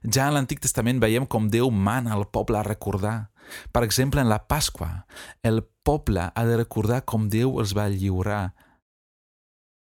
Ja 0.03 0.27
en 0.27 0.35
l'Antic 0.37 0.61
Testament 0.63 1.01
veiem 1.03 1.25
com 1.29 1.49
Déu 1.51 1.71
mana 1.71 2.13
al 2.15 2.25
poble 2.27 2.59
a 2.59 2.65
recordar. 2.67 3.29
Per 3.75 3.83
exemple, 3.83 4.21
en 4.21 4.29
la 4.31 4.39
Pasqua, 4.47 5.05
el 5.43 5.63
poble 5.83 6.29
ha 6.33 6.43
de 6.47 6.57
recordar 6.57 7.03
com 7.05 7.29
Déu 7.29 7.59
els 7.59 7.75
va 7.75 7.89
lliurar 7.91 8.53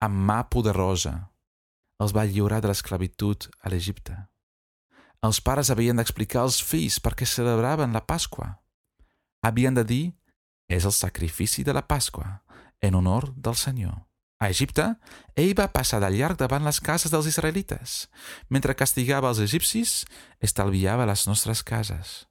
amb 0.01 0.25
mà 0.29 0.41
poderosa. 0.49 1.29
Els 1.99 2.15
va 2.15 2.25
lliurar 2.25 2.61
de 2.63 2.71
l'esclavitud 2.71 3.49
a 3.59 3.71
l'Egipte. 3.71 4.15
Els 5.19 5.41
pares 5.43 5.67
havien 5.69 5.99
d'explicar 5.99 6.45
als 6.45 6.61
fills 6.63 7.01
per 7.03 7.11
què 7.19 7.27
celebraven 7.27 7.91
la 7.91 8.05
Pasqua. 8.07 8.53
Havien 9.43 9.75
de 9.75 9.83
dir, 9.83 10.05
és 10.71 10.85
el 10.87 10.95
sacrifici 10.95 11.65
de 11.67 11.75
la 11.75 11.83
Pasqua, 11.83 12.39
en 12.79 12.95
honor 12.95 13.33
del 13.35 13.55
Senyor. 13.59 14.08
A 14.39 14.47
Egipte, 14.47 14.85
ell 15.35 15.51
va 15.51 15.67
passar 15.67 15.99
de 15.99 16.09
llarg 16.13 16.39
davant 16.39 16.63
les 16.63 16.79
cases 16.79 17.11
dels 17.11 17.27
israelites. 17.27 18.05
Mentre 18.47 18.77
castigava 18.81 19.27
els 19.33 19.43
egipcis, 19.43 20.05
estalviava 20.39 21.07
les 21.09 21.27
nostres 21.27 21.59
cases. 21.59 22.28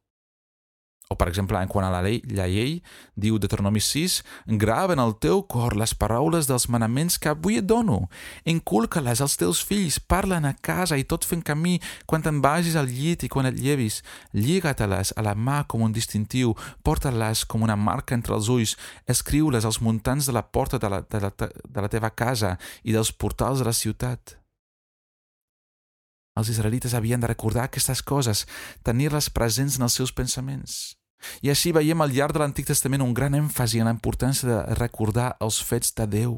O, 1.08 1.16
per 1.16 1.30
exemple, 1.30 1.56
en 1.56 1.70
quant 1.72 1.86
a 1.86 1.88
la 1.88 2.02
llei, 2.04 2.18
la 2.36 2.44
llei 2.52 2.74
diu 3.16 3.38
Deuteronomi 3.40 3.80
6, 3.80 4.18
grava 4.60 4.92
en 4.92 5.00
el 5.00 5.14
teu 5.16 5.40
cor 5.48 5.72
les 5.80 5.94
paraules 5.96 6.44
dels 6.50 6.66
manaments 6.68 7.16
que 7.16 7.30
avui 7.32 7.56
et 7.56 7.64
dono. 7.64 8.10
Inculca-les 8.44 9.22
als 9.24 9.38
teus 9.40 9.62
fills, 9.64 9.96
parlen 10.04 10.44
a 10.44 10.52
casa 10.52 10.98
i 11.00 11.06
tot 11.08 11.24
fent 11.24 11.40
camí 11.40 11.78
quan 12.04 12.20
te'n 12.20 12.42
vagis 12.44 12.76
al 12.76 12.92
llit 12.92 13.24
i 13.24 13.30
quan 13.32 13.48
et 13.48 13.56
llevis. 13.56 14.02
Lliga-te-les 14.36 15.14
a 15.16 15.24
la 15.24 15.32
mà 15.32 15.62
com 15.64 15.86
un 15.86 15.94
distintiu, 15.96 16.52
porta-les 16.84 17.46
com 17.48 17.64
una 17.64 17.78
marca 17.88 18.12
entre 18.12 18.36
els 18.36 18.50
ulls, 18.52 18.76
escriu-les 19.08 19.64
als 19.64 19.80
muntants 19.80 20.28
de 20.28 20.36
la 20.36 20.44
porta 20.44 20.76
de 20.76 20.92
la, 20.92 21.00
de, 21.08 21.22
la, 21.24 21.32
de 21.32 21.86
la 21.86 21.88
teva 21.88 22.12
casa 22.12 22.58
i 22.84 22.92
dels 22.92 23.14
portals 23.16 23.64
de 23.64 23.70
la 23.70 23.72
ciutat. 23.72 24.36
Els 26.38 26.50
israelites 26.52 26.94
havien 26.94 27.20
de 27.20 27.30
recordar 27.30 27.66
aquestes 27.66 28.02
coses, 28.06 28.44
tenir-les 28.86 29.30
presents 29.34 29.78
en 29.78 29.86
els 29.88 29.98
seus 29.98 30.14
pensaments. 30.14 30.94
I 31.42 31.50
així 31.50 31.72
veiem 31.74 32.00
al 32.00 32.14
llarg 32.14 32.36
de 32.36 32.42
l'Antic 32.42 32.68
Testament 32.70 33.02
un 33.02 33.14
gran 33.14 33.34
èmfasi 33.34 33.82
en 33.82 33.90
la 33.90 33.94
importància 33.96 34.46
de 34.46 34.58
recordar 34.78 35.32
els 35.42 35.58
fets 35.58 35.90
de 35.98 36.06
Déu. 36.06 36.36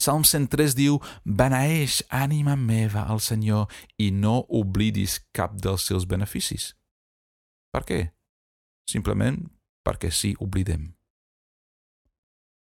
Salm 0.00 0.24
103 0.24 0.76
diu 0.78 0.98
«Beneeix, 1.24 2.02
ànima 2.08 2.54
meva, 2.56 3.04
al 3.10 3.20
Senyor, 3.20 3.68
i 3.98 4.10
no 4.14 4.42
oblidis 4.48 5.18
cap 5.36 5.58
dels 5.60 5.84
seus 5.88 6.06
beneficis». 6.08 6.72
Per 7.72 7.84
què? 7.88 8.00
Simplement 8.88 9.40
perquè 9.86 10.12
sí 10.12 10.34
oblidem. 10.40 10.92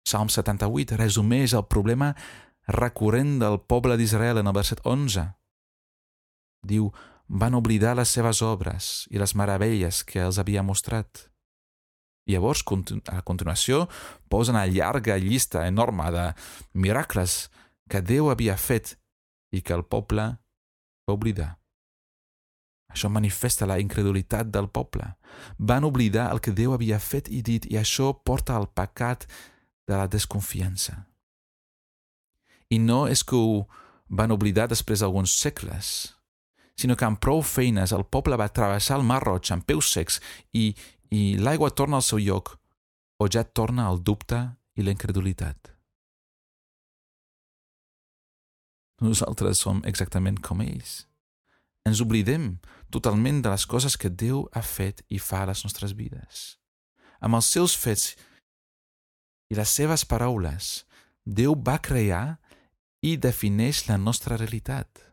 Salm 0.07 0.29
78 0.31 0.95
resumeix 0.99 1.55
el 1.57 1.65
problema 1.67 2.13
recurrent 2.67 3.37
del 3.41 3.59
poble 3.59 3.97
d'Israel 3.99 4.39
en 4.39 4.47
el 4.47 4.55
verset 4.55 4.83
11. 4.83 5.25
Diu 6.67 6.91
van 7.27 7.55
oblidar 7.57 7.95
les 7.97 8.11
seves 8.11 8.41
obres 8.41 9.07
i 9.11 9.19
les 9.19 9.35
meravelles 9.35 10.03
que 10.07 10.21
els 10.23 10.39
havia 10.39 10.63
mostrat. 10.63 11.27
Llavors, 12.27 12.63
a 13.07 13.21
continuació, 13.23 13.85
posen 14.27 14.55
una 14.55 14.67
llarga 14.67 15.15
llista 15.17 15.67
enorme 15.67 16.09
de 16.11 16.25
miracles 16.73 17.47
que 17.89 18.01
Déu 18.03 18.31
havia 18.31 18.57
fet 18.59 18.97
i 19.55 19.61
que 19.63 19.75
el 19.75 19.85
poble 19.87 20.33
va 21.07 21.15
oblidar. 21.15 21.55
Això 22.91 23.09
manifesta 23.11 23.67
la 23.67 23.79
incredulitat 23.79 24.51
del 24.51 24.67
poble. 24.71 25.07
Van 25.59 25.87
oblidar 25.87 26.31
el 26.31 26.39
que 26.43 26.55
Déu 26.55 26.73
havia 26.75 26.99
fet 26.99 27.29
i 27.31 27.41
dit 27.41 27.67
i 27.71 27.79
això 27.79 28.13
porta 28.25 28.55
al 28.55 28.67
pecat 28.67 29.27
de 29.87 29.95
la 29.95 30.07
desconfiança. 30.07 31.05
I 32.69 32.79
no 32.79 33.05
és 33.07 33.23
que 33.23 33.35
ho 33.35 33.67
van 34.07 34.31
oblidar 34.31 34.67
després 34.67 34.99
d'alguns 34.99 35.31
segles, 35.31 36.16
sinó 36.77 36.95
que 36.95 37.07
amb 37.07 37.19
prou 37.19 37.41
feines 37.41 37.93
el 37.95 38.05
poble 38.05 38.37
va 38.37 38.51
travessar 38.53 38.99
el 38.99 39.05
Mar 39.07 39.23
Roig 39.23 39.49
amb 39.51 39.65
peus 39.65 39.89
secs 39.93 40.19
i, 40.53 40.69
i 41.09 41.37
l'aigua 41.41 41.73
torna 41.73 41.97
al 41.97 42.05
seu 42.05 42.21
lloc, 42.21 42.53
o 43.17 43.27
ja 43.27 43.43
torna 43.43 43.89
el 43.89 44.03
dubte 44.05 44.43
i 44.77 44.85
la 44.85 44.93
incredulitat. 44.93 45.73
Nosaltres 49.01 49.61
som 49.61 49.81
exactament 49.85 50.39
com 50.41 50.61
ells. 50.61 51.05
Ens 51.85 52.01
oblidem 52.01 52.57
totalment 52.93 53.41
de 53.41 53.51
les 53.53 53.65
coses 53.69 53.97
que 53.97 54.09
Déu 54.09 54.45
ha 54.53 54.63
fet 54.65 55.03
i 55.13 55.19
fa 55.21 55.43
a 55.43 55.49
les 55.49 55.63
nostres 55.65 55.93
vides. 55.97 56.57
Amb 57.21 57.37
els 57.37 57.49
seus 57.49 57.77
fets 57.77 58.11
i 59.49 59.57
les 59.57 59.69
seves 59.69 60.03
paraules, 60.05 60.85
Déu 61.25 61.55
va 61.55 61.77
crear 61.81 62.37
i 63.05 63.15
defineix 63.21 63.85
la 63.87 63.97
nostra 64.01 64.37
realitat 64.37 65.07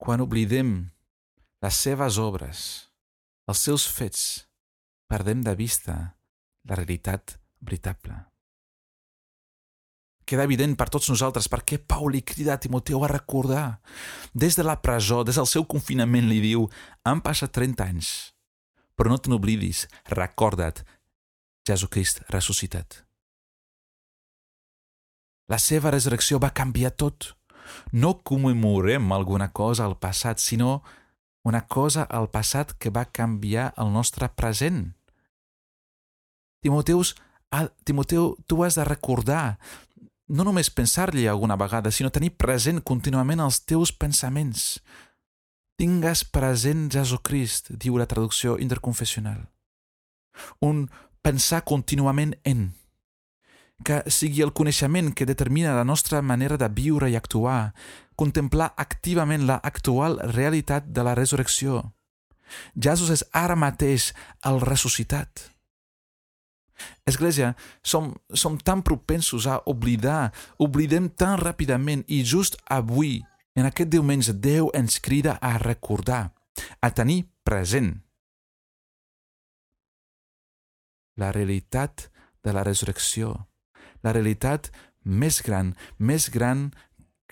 quan 0.00 0.22
oblidem 0.24 0.74
les 1.64 1.80
seves 1.86 2.18
obres, 2.20 2.60
els 3.48 3.64
seus 3.64 3.86
fets, 3.88 4.44
perdem 5.08 5.42
de 5.44 5.54
vista 5.56 5.96
la 6.68 6.78
realitat 6.80 7.38
veritable. 7.60 8.16
Queda 10.24 10.46
evident 10.48 10.72
per 10.80 10.88
tots 10.88 11.10
nosaltres 11.12 11.50
per 11.52 11.60
què 11.68 11.76
Pau 11.76 12.08
li 12.08 12.22
crida 12.24 12.54
a 12.54 12.60
Timoteu 12.60 13.04
a 13.04 13.10
recordar. 13.12 13.80
Des 14.32 14.56
de 14.56 14.64
la 14.64 14.78
presó, 14.80 15.20
des 15.24 15.36
del 15.36 15.48
seu 15.48 15.66
confinament, 15.68 16.24
li 16.30 16.40
diu 16.40 16.64
han 17.04 17.20
passat 17.20 17.52
30 17.52 17.84
anys, 17.84 18.12
però 18.96 19.12
no 19.12 19.20
te 19.20 19.28
n'oblidis, 19.28 19.84
recorda't, 20.16 20.80
Jesucrist 21.64 22.24
ressuscitat. 22.28 23.04
La 25.48 25.56
seva 25.60 25.92
resurrecció 25.92 26.40
va 26.40 26.52
canviar 26.56 26.90
tot 26.96 27.30
no 27.92 28.20
commemorem 28.22 29.12
alguna 29.12 29.52
cosa 29.52 29.84
al 29.84 29.98
passat, 29.98 30.38
sinó 30.38 30.82
una 31.44 31.66
cosa 31.66 32.02
al 32.02 32.30
passat 32.30 32.72
que 32.78 32.90
va 32.90 33.04
canviar 33.04 33.72
el 33.76 33.92
nostre 33.92 34.28
present. 34.28 34.94
Timoteus, 36.64 37.14
ah, 37.50 37.68
Timoteu, 37.84 38.36
tu 38.46 38.64
has 38.64 38.74
de 38.74 38.84
recordar, 38.84 39.58
no 40.26 40.44
només 40.44 40.70
pensar-li 40.72 41.26
alguna 41.28 41.58
vegada, 41.60 41.92
sinó 41.92 42.10
tenir 42.10 42.32
present 42.40 42.80
contínuament 42.80 43.42
els 43.44 43.60
teus 43.68 43.92
pensaments. 43.92 44.80
Tingues 45.76 46.24
present 46.24 46.88
Jesucrist, 46.94 47.74
diu 47.76 47.98
la 48.00 48.08
traducció 48.08 48.56
interconfessional. 48.56 49.42
Un 50.64 50.88
pensar 51.20 51.64
contínuament 51.68 52.34
en 52.44 52.70
que 53.82 54.02
sigui 54.06 54.44
el 54.44 54.52
coneixement 54.52 55.10
que 55.16 55.26
determina 55.26 55.74
la 55.74 55.84
nostra 55.84 56.22
manera 56.22 56.56
de 56.60 56.68
viure 56.68 57.10
i 57.10 57.16
actuar, 57.16 57.74
contemplar 58.14 58.72
activament 58.78 59.46
la 59.48 59.58
actual 59.58 60.20
realitat 60.34 60.86
de 60.86 61.02
la 61.02 61.14
resurrecció. 61.18 61.94
Jesús 62.78 63.10
és 63.10 63.24
ara 63.32 63.56
mateix 63.58 64.12
el 64.46 64.60
ressuscitat. 64.62 65.50
Església, 67.06 67.54
som, 67.82 68.12
som 68.34 68.58
tan 68.58 68.82
propensos 68.82 69.46
a 69.46 69.60
oblidar, 69.70 70.32
oblidem 70.58 71.08
tan 71.08 71.38
ràpidament 71.40 72.04
i 72.06 72.22
just 72.24 72.58
avui, 72.70 73.22
en 73.54 73.66
aquest 73.66 73.90
diumenge, 73.90 74.34
Déu 74.34 74.70
ens 74.74 74.98
crida 75.00 75.38
a 75.40 75.56
recordar, 75.58 76.34
a 76.80 76.90
tenir 76.90 77.24
present 77.46 77.94
la 81.16 81.30
realitat 81.30 82.10
de 82.42 82.52
la 82.52 82.64
resurrecció 82.66 83.46
la 84.04 84.12
realitat 84.12 84.70
més 85.04 85.40
gran, 85.44 85.72
més 85.98 86.28
gran 86.32 86.68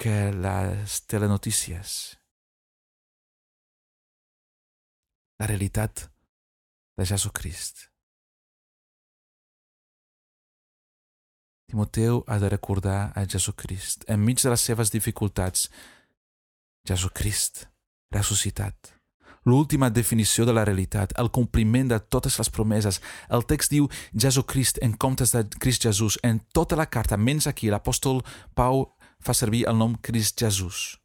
que 0.00 0.32
les 0.32 0.98
telenotícies. 1.08 2.16
La 5.40 5.48
realitat 5.50 6.06
de 6.96 7.06
Jesucrist. 7.08 7.88
Timoteu 11.72 12.20
ha 12.28 12.36
de 12.38 12.50
recordar 12.52 13.12
a 13.16 13.24
Jesucrist 13.24 14.04
enmig 14.12 14.42
de 14.42 14.52
les 14.52 14.64
seves 14.68 14.92
dificultats. 14.92 15.70
Jesucrist, 16.88 17.66
ressuscitat 18.12 18.92
l'última 19.44 19.90
definició 19.90 20.46
de 20.46 20.54
la 20.54 20.64
realitat, 20.64 21.12
el 21.18 21.30
compliment 21.30 21.90
de 21.90 21.98
totes 22.00 22.38
les 22.38 22.50
promeses. 22.50 23.00
El 23.30 23.46
text 23.46 23.72
diu 23.74 23.88
Jesucrist 24.12 24.78
en 24.82 24.94
comptes 24.94 25.34
de 25.34 25.44
Crist 25.58 25.82
Jesús. 25.88 26.18
En 26.22 26.40
tota 26.52 26.76
la 26.76 26.86
carta, 26.86 27.16
menys 27.16 27.46
aquí, 27.46 27.70
l'apòstol 27.70 28.22
Pau 28.54 28.86
fa 29.22 29.34
servir 29.34 29.66
el 29.68 29.78
nom 29.78 29.96
Crist 30.00 30.40
Jesús. 30.40 30.98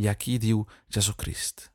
I 0.00 0.08
aquí 0.08 0.38
diu 0.38 0.64
Jesucrist. 0.88 1.70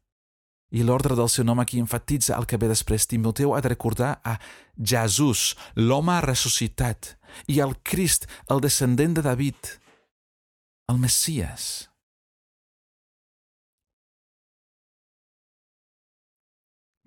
I 0.75 0.83
l'ordre 0.83 1.15
del 1.15 1.29
seu 1.29 1.45
nom 1.45 1.59
aquí 1.61 1.79
enfatitza 1.79 2.35
el 2.35 2.47
que 2.49 2.57
ve 2.57 2.67
després. 2.67 3.05
Timoteu 3.07 3.53
ha 3.55 3.61
de 3.61 3.71
recordar 3.71 4.17
a 4.25 4.39
Jesús, 4.75 5.53
l'home 5.75 6.17
ressuscitat, 6.25 7.15
i 7.47 7.61
al 7.61 7.77
Crist, 7.83 8.25
el 8.49 8.63
descendent 8.65 9.15
de 9.15 9.23
David, 9.23 9.75
el 10.91 10.99
Messias. 10.99 11.87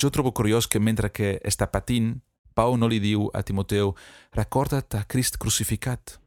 Jo 0.01 0.11
trobo 0.11 0.33
curiós 0.33 0.69
que 0.71 0.79
mentre 0.79 1.11
que 1.11 1.39
està 1.43 1.67
patint, 1.67 2.21
Pau 2.55 2.75
no 2.75 2.89
li 2.91 2.99
diu 2.99 3.29
a 3.39 3.45
Timoteu 3.47 3.93
recorda't 4.35 4.97
a 4.99 5.05
Crist 5.07 5.39
crucificat. 5.39 6.19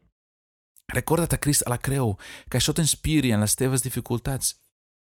Recorda't 0.92 1.36
a 1.36 1.40
Crist 1.40 1.66
a 1.68 1.72
la 1.74 1.78
creu, 1.78 2.16
que 2.48 2.60
això 2.60 2.72
t'inspiri 2.76 3.34
en 3.36 3.44
les 3.44 3.56
teves 3.60 3.84
dificultats. 3.84 4.56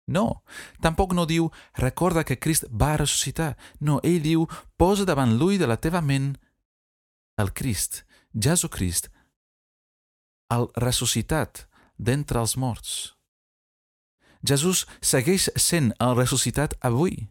No, 0.08 0.44
tampoc 0.82 1.14
no 1.14 1.28
diu 1.28 1.50
recorda 1.78 2.24
que 2.24 2.40
Crist 2.40 2.66
va 2.72 2.96
ressuscitar. 2.98 3.58
No, 3.80 4.00
ell 4.04 4.24
diu 4.24 4.48
posa 4.80 5.06
davant 5.06 5.36
l'ull 5.38 5.60
de 5.60 5.68
la 5.68 5.78
teva 5.78 6.02
ment 6.02 6.34
el 7.40 7.54
Crist, 7.56 8.04
Jesucrist, 8.34 9.10
el 10.52 10.68
ressuscitat 10.76 11.66
d'entre 11.98 12.40
els 12.40 12.56
morts. 12.58 13.16
Jesús 14.44 14.86
segueix 15.04 15.50
sent 15.56 15.92
el 16.00 16.16
ressuscitat 16.16 16.76
avui. 16.80 17.28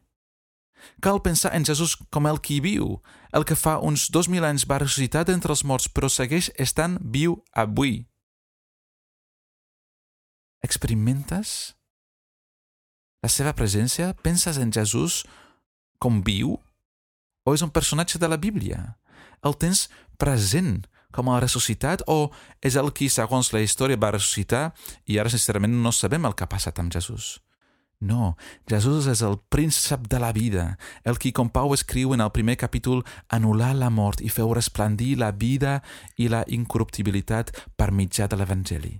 Cal 1.05 1.23
pensar 1.23 1.55
en 1.57 1.65
Jesús 1.65 1.97
com 2.11 2.27
el 2.27 2.41
qui 2.43 2.61
viu, 2.65 2.99
el 3.33 3.45
que 3.45 3.57
fa 3.59 3.79
uns 3.79 4.09
dos 4.15 4.29
mil 4.29 4.45
anys 4.45 4.67
va 4.69 4.81
ressuscitar 4.83 5.25
d'entre 5.29 5.55
els 5.55 5.65
morts 5.65 5.89
però 5.89 6.11
segueix 6.11 6.51
estant 6.59 6.99
viu 7.03 7.39
avui. 7.53 8.07
Experimentes 10.65 11.75
la 13.23 13.31
seva 13.31 13.55
presència? 13.55 14.13
Penses 14.23 14.59
en 14.63 14.71
Jesús 14.75 15.25
com 15.99 16.23
viu? 16.23 16.57
O 17.43 17.55
és 17.55 17.65
un 17.65 17.73
personatge 17.75 18.19
de 18.19 18.29
la 18.31 18.39
Bíblia? 18.39 18.99
El 19.43 19.57
tens 19.59 19.89
present 20.19 20.85
com 21.15 21.31
a 21.33 21.41
ressuscitat 21.41 22.05
o 22.07 22.31
és 22.63 22.77
el 22.77 22.93
qui, 22.95 23.09
segons 23.11 23.51
la 23.55 23.63
història, 23.65 23.99
va 23.99 24.13
ressuscitar 24.15 24.71
i 25.07 25.19
ara, 25.19 25.33
sincerament, 25.33 25.75
no 25.83 25.93
sabem 25.95 26.27
el 26.29 26.37
que 26.37 26.47
ha 26.47 26.53
passat 26.53 26.79
amb 26.79 26.95
Jesús? 26.95 27.39
No, 28.01 28.37
Jesús 28.71 29.09
és 29.11 29.25
el 29.27 29.41
príncep 29.51 30.07
de 30.07 30.21
la 30.23 30.31
vida, 30.33 30.77
el 31.03 31.19
qui, 31.19 31.33
com 31.35 31.51
Pau 31.51 31.73
escriu 31.75 32.13
en 32.15 32.23
el 32.23 32.31
primer 32.31 32.55
capítol, 32.61 33.03
anul·lar 33.35 33.73
la 33.75 33.91
mort 33.91 34.23
i 34.23 34.31
feu 34.31 34.53
resplendir 34.55 35.17
la 35.19 35.33
vida 35.35 35.81
i 36.17 36.29
la 36.31 36.45
incorruptibilitat 36.47 37.51
per 37.75 37.91
mitjà 37.91 38.31
de 38.31 38.39
l'Evangeli. 38.39 38.95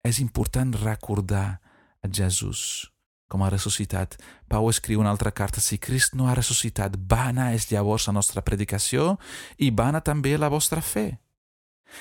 És 0.00 0.22
important 0.24 0.72
recordar 0.80 1.60
a 2.00 2.08
Jesús 2.08 2.88
com 3.30 3.44
ha 3.44 3.52
ressuscitat. 3.52 4.16
Pau 4.50 4.68
escriu 4.68 5.00
una 5.00 5.12
altra 5.14 5.30
carta, 5.30 5.62
si 5.62 5.78
Crist 5.78 6.16
no 6.18 6.26
ha 6.26 6.34
ressuscitat, 6.34 6.96
vana 6.98 7.52
és 7.54 7.68
llavors 7.70 8.08
la 8.08 8.16
nostra 8.16 8.42
predicació 8.42 9.14
i 9.56 9.70
vana 9.70 10.02
també 10.02 10.34
la 10.36 10.50
vostra 10.50 10.82
fe. 10.82 11.20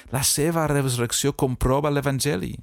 La 0.09 0.23
seva 0.25 0.65
resurrecció 0.69 1.35
comprova 1.37 1.93
l'Evangeli. 1.93 2.55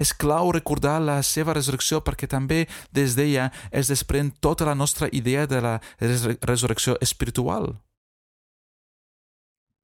És 0.00 0.12
clau 0.16 0.50
recordar 0.52 0.98
la 1.02 1.20
seva 1.26 1.54
resurrecció 1.54 2.00
perquè 2.04 2.28
també 2.30 2.64
des 2.96 3.14
d'ella 3.18 3.50
es 3.70 3.92
desprèn 3.92 4.32
tota 4.40 4.66
la 4.66 4.74
nostra 4.74 5.08
idea 5.12 5.46
de 5.46 5.60
la 5.60 5.76
resurrecció 6.00 6.96
espiritual. 7.00 7.76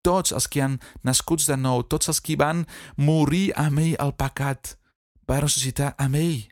Tots 0.01 0.31
els 0.31 0.47
que 0.47 0.61
han 0.63 0.79
nascuts 1.03 1.47
de 1.47 1.57
nou, 1.57 1.83
tots 1.83 2.07
els 2.07 2.21
que 2.23 2.37
van 2.39 2.65
morir 2.95 3.51
amb 3.55 3.79
ell 3.83 3.95
al 3.99 4.13
pecat, 4.15 4.77
va 5.27 5.41
ressuscitar 5.43 5.93
amb 5.97 6.15
ell 6.15 6.45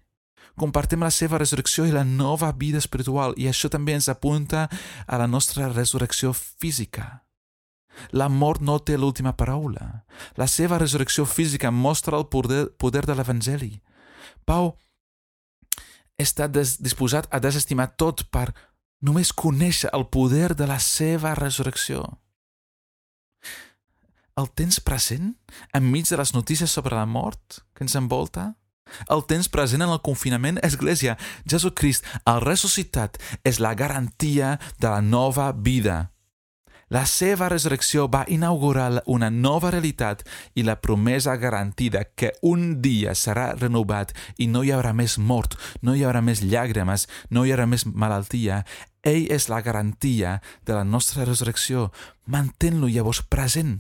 compartim 0.56 1.04
la 1.04 1.12
seva 1.12 1.40
resurrecció 1.42 1.86
i 1.86 1.92
la 1.92 2.06
nova 2.08 2.52
vida 2.56 2.80
espiritual 2.80 3.36
i 3.38 3.50
això 3.52 3.70
també 3.72 3.96
ens 3.96 4.08
apunta 4.12 4.70
a 5.06 5.20
la 5.20 5.28
nostra 5.28 5.68
resurrecció 5.70 6.34
física. 6.34 7.25
La 8.12 8.28
mort 8.30 8.62
no 8.62 8.80
té 8.80 8.98
l'última 8.98 9.36
paraula. 9.38 10.06
La 10.36 10.48
seva 10.48 10.80
resurrecció 10.82 11.26
física 11.26 11.72
mostra 11.72 12.18
el 12.18 12.28
poder, 12.28 12.68
poder 12.78 13.06
de 13.06 13.16
l'Evangeli. 13.16 13.74
Pau 14.46 14.76
està 16.22 16.48
disposat 16.48 17.28
a 17.32 17.42
desestimar 17.44 17.92
tot 18.00 18.26
per 18.32 18.52
només 19.02 19.34
conèixer 19.34 19.92
el 19.94 20.08
poder 20.08 20.56
de 20.56 20.68
la 20.68 20.80
seva 20.80 21.36
resurrecció. 21.36 22.06
El 24.36 24.50
tens 24.52 24.82
present 24.84 25.36
enmig 25.78 26.10
de 26.10 26.18
les 26.20 26.34
notícies 26.36 26.72
sobre 26.72 26.96
la 26.96 27.08
mort 27.08 27.62
que 27.74 27.86
ens 27.86 27.96
envolta? 27.96 28.56
El 29.10 29.24
temps 29.26 29.48
present 29.50 29.82
en 29.82 29.90
el 29.90 30.02
confinament, 30.06 30.60
Església, 30.64 31.16
Jesucrist, 31.50 32.06
el 32.30 32.42
ressuscitat, 32.44 33.18
és 33.44 33.60
la 33.64 33.74
garantia 33.74 34.58
de 34.78 34.92
la 34.92 35.02
nova 35.02 35.52
vida. 35.52 36.15
La 36.94 37.08
seva 37.10 37.48
resurrecció 37.50 38.06
va 38.14 38.26
inaugurar 38.30 39.02
una 39.10 39.32
nova 39.34 39.72
realitat 39.74 40.22
i 40.54 40.62
la 40.62 40.76
promesa 40.82 41.34
garantida 41.42 42.04
que 42.14 42.34
un 42.46 42.82
dia 42.82 43.16
serà 43.18 43.56
renovat 43.58 44.14
i 44.38 44.46
no 44.46 44.62
hi 44.62 44.70
haurà 44.70 44.94
més 44.94 45.18
mort, 45.18 45.58
no 45.82 45.96
hi 45.96 46.04
haurà 46.06 46.22
més 46.22 46.44
llàgrimes, 46.46 47.08
no 47.32 47.46
hi 47.46 47.56
haurà 47.56 47.66
més 47.66 47.88
malaltia. 47.90 48.62
Ell 49.02 49.26
és 49.34 49.50
la 49.50 49.64
garantia 49.66 50.42
de 50.66 50.78
la 50.78 50.84
nostra 50.86 51.26
resurrecció. 51.26 51.90
Mantén-lo 52.30 52.88
llavors 52.88 53.24
present 53.26 53.80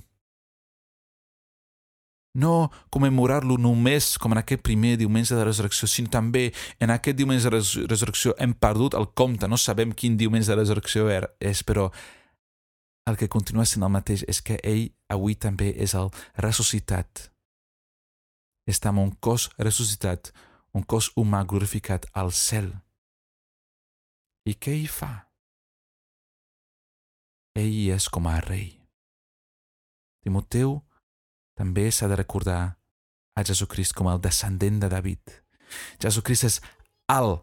no 2.36 2.70
commemorar-lo 2.92 3.56
només 3.58 4.18
com 4.20 4.34
en 4.36 4.42
aquest 4.42 4.62
primer 4.66 4.98
diumenge 5.00 5.38
de 5.38 5.46
resurrecció, 5.48 5.88
sinó 5.88 6.12
també 6.12 6.50
en 6.84 6.92
aquest 6.92 7.16
diumenge 7.18 7.48
de 7.48 7.62
resurrecció 7.88 8.36
hem 8.38 8.54
perdut 8.54 8.98
el 9.00 9.08
compte, 9.16 9.48
no 9.48 9.58
sabem 9.58 9.94
quin 9.96 10.18
diumenge 10.20 10.52
de 10.52 10.60
resurrecció 10.60 11.08
és, 11.40 11.64
però 11.64 11.88
el 13.06 13.18
que 13.18 13.30
continua 13.30 13.66
sent 13.70 13.86
el 13.86 13.94
mateix 13.94 14.24
és 14.28 14.42
que 14.42 14.58
ell 14.64 14.88
avui 15.14 15.36
també 15.38 15.72
és 15.78 15.94
el 15.98 16.10
ressuscitat. 16.42 17.30
Està 18.66 18.90
amb 18.90 19.04
un 19.04 19.12
cos 19.22 19.50
ressuscitat, 19.62 20.32
un 20.74 20.84
cos 20.84 21.12
humà 21.16 21.44
glorificat 21.46 22.08
al 22.14 22.34
cel. 22.34 22.72
I 24.46 24.58
què 24.58 24.74
hi 24.82 24.88
fa? 24.90 25.12
Ell 27.56 27.78
és 27.94 28.10
com 28.10 28.26
a 28.28 28.40
rei. 28.44 28.74
Timoteu 30.26 30.80
també 31.56 31.88
s'ha 31.92 32.10
de 32.10 32.18
recordar 32.18 32.76
a 33.36 33.44
Jesucrist 33.46 33.94
com 33.96 34.10
el 34.10 34.22
descendent 34.22 34.82
de 34.82 34.90
David. 34.90 35.38
Jesucrist 36.02 36.50
és 36.50 36.60
el 37.14 37.38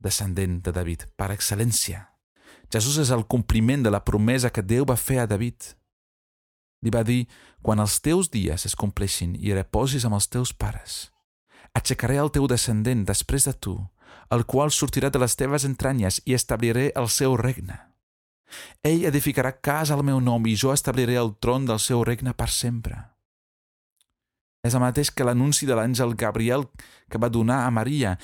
descendent 0.00 0.60
de 0.64 0.72
David, 0.76 1.08
per 1.16 1.32
excel·lència. 1.32 2.09
Jesús 2.70 3.00
és 3.02 3.10
el 3.10 3.26
compliment 3.26 3.82
de 3.82 3.90
la 3.90 4.04
promesa 4.04 4.50
que 4.54 4.62
Déu 4.62 4.86
va 4.86 4.96
fer 4.96 5.18
a 5.20 5.26
David. 5.26 5.74
Li 6.82 6.90
va 6.94 7.02
dir, 7.04 7.26
quan 7.62 7.82
els 7.82 7.98
teus 8.00 8.30
dies 8.30 8.64
es 8.66 8.76
compleixin 8.78 9.34
i 9.36 9.52
reposis 9.52 10.06
amb 10.06 10.16
els 10.16 10.30
teus 10.30 10.52
pares, 10.54 11.10
aixecaré 11.76 12.16
el 12.22 12.30
teu 12.32 12.46
descendent 12.48 13.04
després 13.04 13.44
de 13.48 13.52
tu, 13.52 13.76
el 14.30 14.46
qual 14.46 14.70
sortirà 14.70 15.10
de 15.10 15.20
les 15.20 15.36
teves 15.36 15.66
entranyes 15.66 16.22
i 16.24 16.34
establiré 16.38 16.90
el 16.96 17.10
seu 17.10 17.36
regne. 17.36 17.76
Ell 18.82 19.04
edificarà 19.06 19.52
casa 19.52 19.94
al 19.94 20.06
meu 20.06 20.20
nom 20.22 20.46
i 20.46 20.56
jo 20.58 20.72
establiré 20.72 21.18
el 21.18 21.34
tron 21.42 21.66
del 21.66 21.78
seu 21.82 22.02
regne 22.06 22.34
per 22.34 22.48
sempre. 22.50 22.98
És 24.66 24.74
el 24.76 24.82
mateix 24.82 25.10
que 25.10 25.24
l'anunci 25.24 25.66
de 25.66 25.76
l'àngel 25.76 26.14
Gabriel 26.20 26.66
que 27.10 27.18
va 27.18 27.30
donar 27.32 27.62
a 27.64 27.70
Maria. 27.72 28.16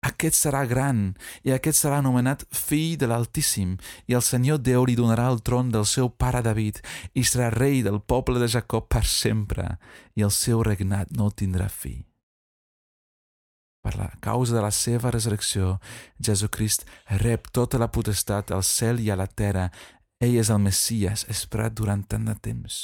Aquest 0.00 0.38
serà 0.38 0.62
gran 0.64 1.00
i 1.44 1.52
aquest 1.52 1.82
serà 1.82 1.98
anomenat 2.00 2.46
fill 2.56 2.96
de 3.00 3.08
l'Altíssim 3.10 3.74
i 4.08 4.16
el 4.16 4.24
Senyor 4.24 4.62
Déu 4.64 4.86
li 4.88 4.96
donarà 4.96 5.26
el 5.28 5.42
tron 5.44 5.68
del 5.74 5.84
seu 5.84 6.08
pare 6.08 6.40
David 6.46 6.80
i 7.12 7.24
serà 7.24 7.50
rei 7.52 7.82
del 7.84 8.00
poble 8.00 8.40
de 8.40 8.48
Jacob 8.48 8.88
per 8.88 9.04
sempre 9.04 9.76
i 10.16 10.24
el 10.24 10.32
seu 10.32 10.64
regnat 10.64 11.12
no 11.12 11.28
tindrà 11.30 11.68
fi. 11.68 11.98
Per 13.80 13.94
la 13.96 14.08
causa 14.20 14.56
de 14.56 14.62
la 14.64 14.70
seva 14.70 15.10
resurrecció, 15.12 15.78
Jesucrist 16.20 16.84
rep 17.22 17.48
tota 17.52 17.80
la 17.80 17.88
potestat 17.88 18.52
al 18.52 18.64
cel 18.64 19.00
i 19.00 19.08
a 19.10 19.16
la 19.16 19.26
terra. 19.26 19.70
Ell 20.20 20.36
és 20.36 20.50
el 20.52 20.60
Messias 20.60 21.24
esperat 21.32 21.76
durant 21.76 22.04
tant 22.04 22.26
de 22.28 22.36
temps. 22.36 22.80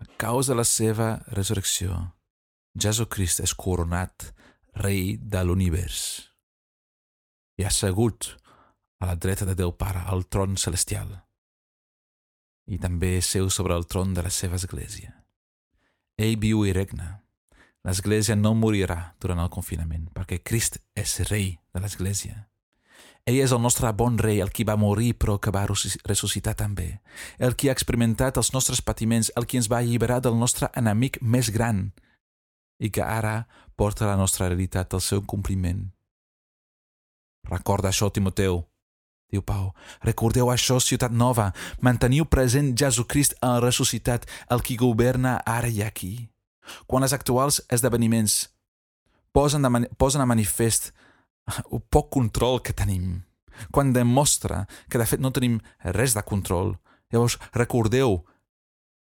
A 0.00 0.08
causa 0.16 0.52
de 0.52 0.58
la 0.62 0.64
seva 0.64 1.10
resurrecció, 1.36 2.00
Jesucrist 2.72 3.42
és 3.44 3.52
coronat 3.52 4.30
rei 4.80 5.18
de 5.20 5.42
l'univers 5.44 5.98
i 7.60 7.66
assegut 7.68 8.30
a 9.02 9.10
la 9.10 9.16
dreta 9.20 9.44
de 9.44 9.54
Déu 9.58 9.74
Pare, 9.76 10.00
al 10.08 10.24
tron 10.24 10.56
celestial, 10.56 11.10
i 12.70 12.78
també 12.80 13.18
seu 13.20 13.50
sobre 13.50 13.76
el 13.76 13.84
tron 13.84 14.14
de 14.14 14.22
la 14.24 14.30
seva 14.30 14.56
església. 14.56 15.12
Ell 16.16 16.38
viu 16.40 16.62
i 16.64 16.72
regna. 16.72 17.18
L'església 17.84 18.36
no 18.38 18.54
morirà 18.54 19.16
durant 19.20 19.42
el 19.42 19.50
confinament, 19.50 20.06
perquè 20.14 20.38
Crist 20.40 20.78
és 20.94 21.18
rei 21.28 21.58
de 21.74 21.82
l'església. 21.82 22.46
Ell 23.26 23.40
és 23.42 23.52
el 23.52 23.60
nostre 23.62 23.90
bon 23.92 24.16
rei, 24.18 24.40
el 24.40 24.52
qui 24.54 24.64
va 24.64 24.78
morir 24.78 25.12
però 25.18 25.36
que 25.42 25.52
va 25.54 25.66
ressuscitar 25.66 26.54
també, 26.58 27.02
el 27.38 27.54
qui 27.58 27.68
ha 27.68 27.76
experimentat 27.76 28.38
els 28.38 28.52
nostres 28.54 28.80
patiments, 28.80 29.32
el 29.36 29.46
qui 29.46 29.60
ens 29.60 29.68
va 29.70 29.82
alliberar 29.82 30.22
del 30.22 30.38
nostre 30.38 30.70
enemic 30.78 31.20
més 31.20 31.50
gran 31.50 31.90
i 32.78 32.90
que 32.90 33.02
ara 33.02 33.46
porta 33.76 34.06
la 34.06 34.16
nostra 34.16 34.48
realitat 34.48 34.94
al 34.94 35.00
seu 35.00 35.22
compliment. 35.26 35.90
Recorda 37.48 37.90
això, 37.90 38.10
Timoteu, 38.12 38.62
diu 39.32 39.42
Pau. 39.42 39.72
Recordeu 40.04 40.52
això, 40.52 40.78
ciutat 40.80 41.12
nova. 41.12 41.50
Manteniu 41.80 42.28
present 42.30 42.74
Jesucrist 42.78 43.34
el 43.42 43.60
ressuscitat, 43.64 44.28
el 44.50 44.62
qui 44.62 44.76
governa 44.76 45.40
ara 45.46 45.68
i 45.68 45.82
aquí. 45.82 46.28
Quan 46.86 47.02
els 47.02 47.14
actuals 47.16 47.62
esdeveniments 47.72 48.52
posen, 49.32 49.64
de 49.64 49.88
posen 49.98 50.22
a 50.22 50.28
manifest 50.28 50.92
el 51.72 51.82
poc 51.90 52.12
control 52.14 52.60
que 52.62 52.76
tenim, 52.76 53.24
quan 53.72 53.92
demostra 53.92 54.66
que 54.88 55.00
de 55.00 55.08
fet 55.08 55.20
no 55.20 55.32
tenim 55.34 55.58
res 55.96 56.14
de 56.14 56.22
control, 56.22 56.76
llavors 57.10 57.38
recordeu 57.56 58.20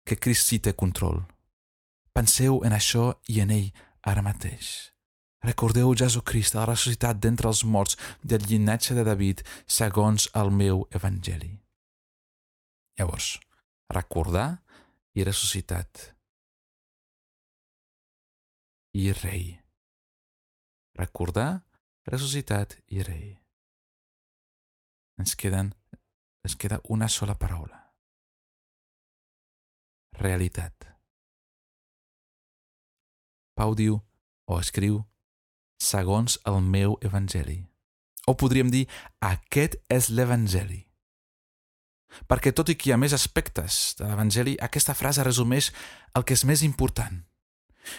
que 0.05 0.19
Crist 0.19 0.51
sí 0.51 0.59
té 0.59 0.75
control. 0.75 1.23
Penseu 2.15 2.61
en 2.63 2.75
això 2.77 3.13
i 3.27 3.41
en 3.43 3.51
ell 3.51 3.71
ara 4.07 4.23
mateix. 4.23 4.95
Recordeu 5.45 5.93
Jesucrist, 5.99 6.55
la 6.57 6.65
ressuscitat 6.71 7.19
d'entre 7.21 7.51
els 7.51 7.65
morts 7.69 7.99
del 8.23 8.47
llinatge 8.49 8.95
de 8.97 9.05
David 9.05 9.43
segons 9.67 10.29
el 10.41 10.53
meu 10.55 10.87
evangeli. 10.95 11.51
Llavors, 12.97 13.35
recordar 13.93 14.63
i 15.19 15.27
ressuscitat. 15.27 16.15
I 18.95 19.11
rei. 19.19 19.45
Recordar 20.95 21.65
ressuscitat 22.07 22.79
i 22.95 23.03
rei. 23.03 23.35
Ens, 25.19 25.35
queden, 25.37 25.75
ens 26.47 26.57
queda 26.57 26.81
una 26.89 27.11
sola 27.11 27.35
paraula. 27.35 27.83
Realitat. 30.23 30.94
Pau 33.55 33.75
diu, 33.79 34.01
o 34.47 34.59
escriu, 34.61 35.05
segons 35.81 36.39
el 36.47 36.61
meu 36.63 36.99
evangeli. 37.03 37.65
O 38.27 38.35
podríem 38.41 38.71
dir, 38.73 38.87
aquest 39.21 39.77
és 39.93 40.11
l'evangeli. 40.11 40.85
Perquè 42.31 42.55
tot 42.55 42.71
i 42.71 42.79
que 42.79 42.91
hi 42.91 42.95
ha 42.95 43.01
més 43.01 43.15
aspectes 43.17 43.97
de 43.99 44.07
l'evangeli, 44.07 44.57
aquesta 44.63 44.95
frase 44.95 45.27
resumeix 45.27 45.73
el 46.15 46.25
que 46.25 46.37
és 46.39 46.45
més 46.47 46.63
important– 46.63 47.23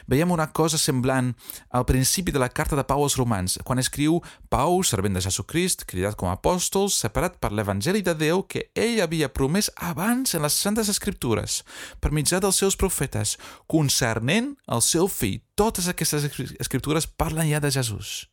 Veiem 0.08 0.32
una 0.32 0.48
cosa 0.52 0.78
semblant 0.82 1.34
al 1.70 1.86
principi 1.86 2.34
de 2.34 2.42
la 2.42 2.50
carta 2.50 2.76
de 2.76 2.84
Pau 2.88 3.04
als 3.04 3.18
romans, 3.20 3.58
quan 3.64 3.82
escriu 3.82 4.22
Pau, 4.50 4.82
servent 4.84 5.16
de 5.18 5.24
Jesucrist, 5.26 5.86
cridat 5.90 6.18
com 6.20 6.30
a 6.30 6.36
apòstol, 6.38 6.90
separat 6.94 7.40
per 7.42 7.52
l'Evangeli 7.54 8.04
de 8.06 8.16
Déu 8.18 8.44
que 8.50 8.68
ell 8.76 9.02
havia 9.04 9.32
promès 9.32 9.72
abans 9.76 10.36
en 10.36 10.46
les 10.46 10.54
Santes 10.54 10.92
Escriptures, 10.92 11.64
per 12.02 12.14
mitjà 12.16 12.42
dels 12.44 12.62
seus 12.62 12.78
profetes, 12.80 13.38
concernent 13.72 14.56
el 14.68 14.86
seu 14.86 15.10
fill. 15.12 15.42
Totes 15.56 15.88
aquestes 15.88 16.26
escriptures 16.60 17.08
parlen 17.08 17.50
ja 17.52 17.62
de 17.64 17.72
Jesús 17.72 18.26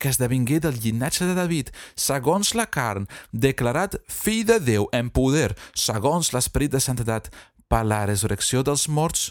que 0.00 0.08
esdevingué 0.08 0.58
del 0.64 0.80
llinatge 0.80 1.26
de 1.28 1.34
David, 1.36 1.70
segons 1.94 2.54
la 2.56 2.64
carn, 2.72 3.04
declarat 3.30 3.98
fill 4.08 4.46
de 4.48 4.56
Déu 4.64 4.88
en 4.96 5.10
poder, 5.12 5.52
segons 5.76 6.32
l'esperit 6.32 6.72
de 6.72 6.80
santedat, 6.80 7.28
per 7.70 7.84
la 7.86 8.00
resurrecció 8.08 8.64
dels 8.66 8.88
morts 8.88 9.28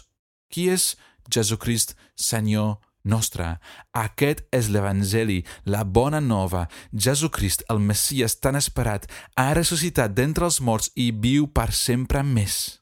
qui 0.50 0.68
és 0.68 0.96
Jesucrist, 1.30 1.94
Senyor 2.18 2.78
nostre? 3.06 3.58
Aquest 3.96 4.42
és 4.52 4.68
l'Evangeli, 4.68 5.40
la 5.64 5.84
bona 5.84 6.20
nova. 6.20 6.66
Jesucrist, 6.92 7.64
el 7.70 7.80
Messias 7.80 8.36
tan 8.42 8.58
esperat, 8.58 9.06
ha 9.36 9.54
ressuscitat 9.54 10.14
d'entre 10.16 10.50
els 10.50 10.60
morts 10.60 10.90
i 10.94 11.10
viu 11.14 11.48
per 11.48 11.70
sempre 11.72 12.22
més. 12.26 12.80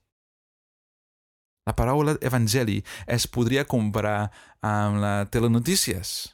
La 1.69 1.77
paraula 1.77 2.17
evangeli 2.25 2.81
es 3.07 3.27
podria 3.29 3.67
comparar 3.69 4.31
amb 4.65 5.03
la 5.03 5.15
telenotícies. 5.29 6.33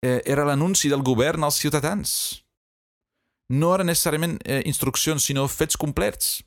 Eh, 0.00 0.22
era 0.24 0.46
l'anunci 0.48 0.88
del 0.88 1.04
govern 1.04 1.44
als 1.44 1.60
ciutadans. 1.60 2.40
No 3.52 3.74
eren 3.74 3.90
necessàriament 3.92 4.38
eh, 4.46 4.62
instruccions, 4.64 5.26
sinó 5.28 5.44
fets 5.52 5.76
complets. 5.76 6.38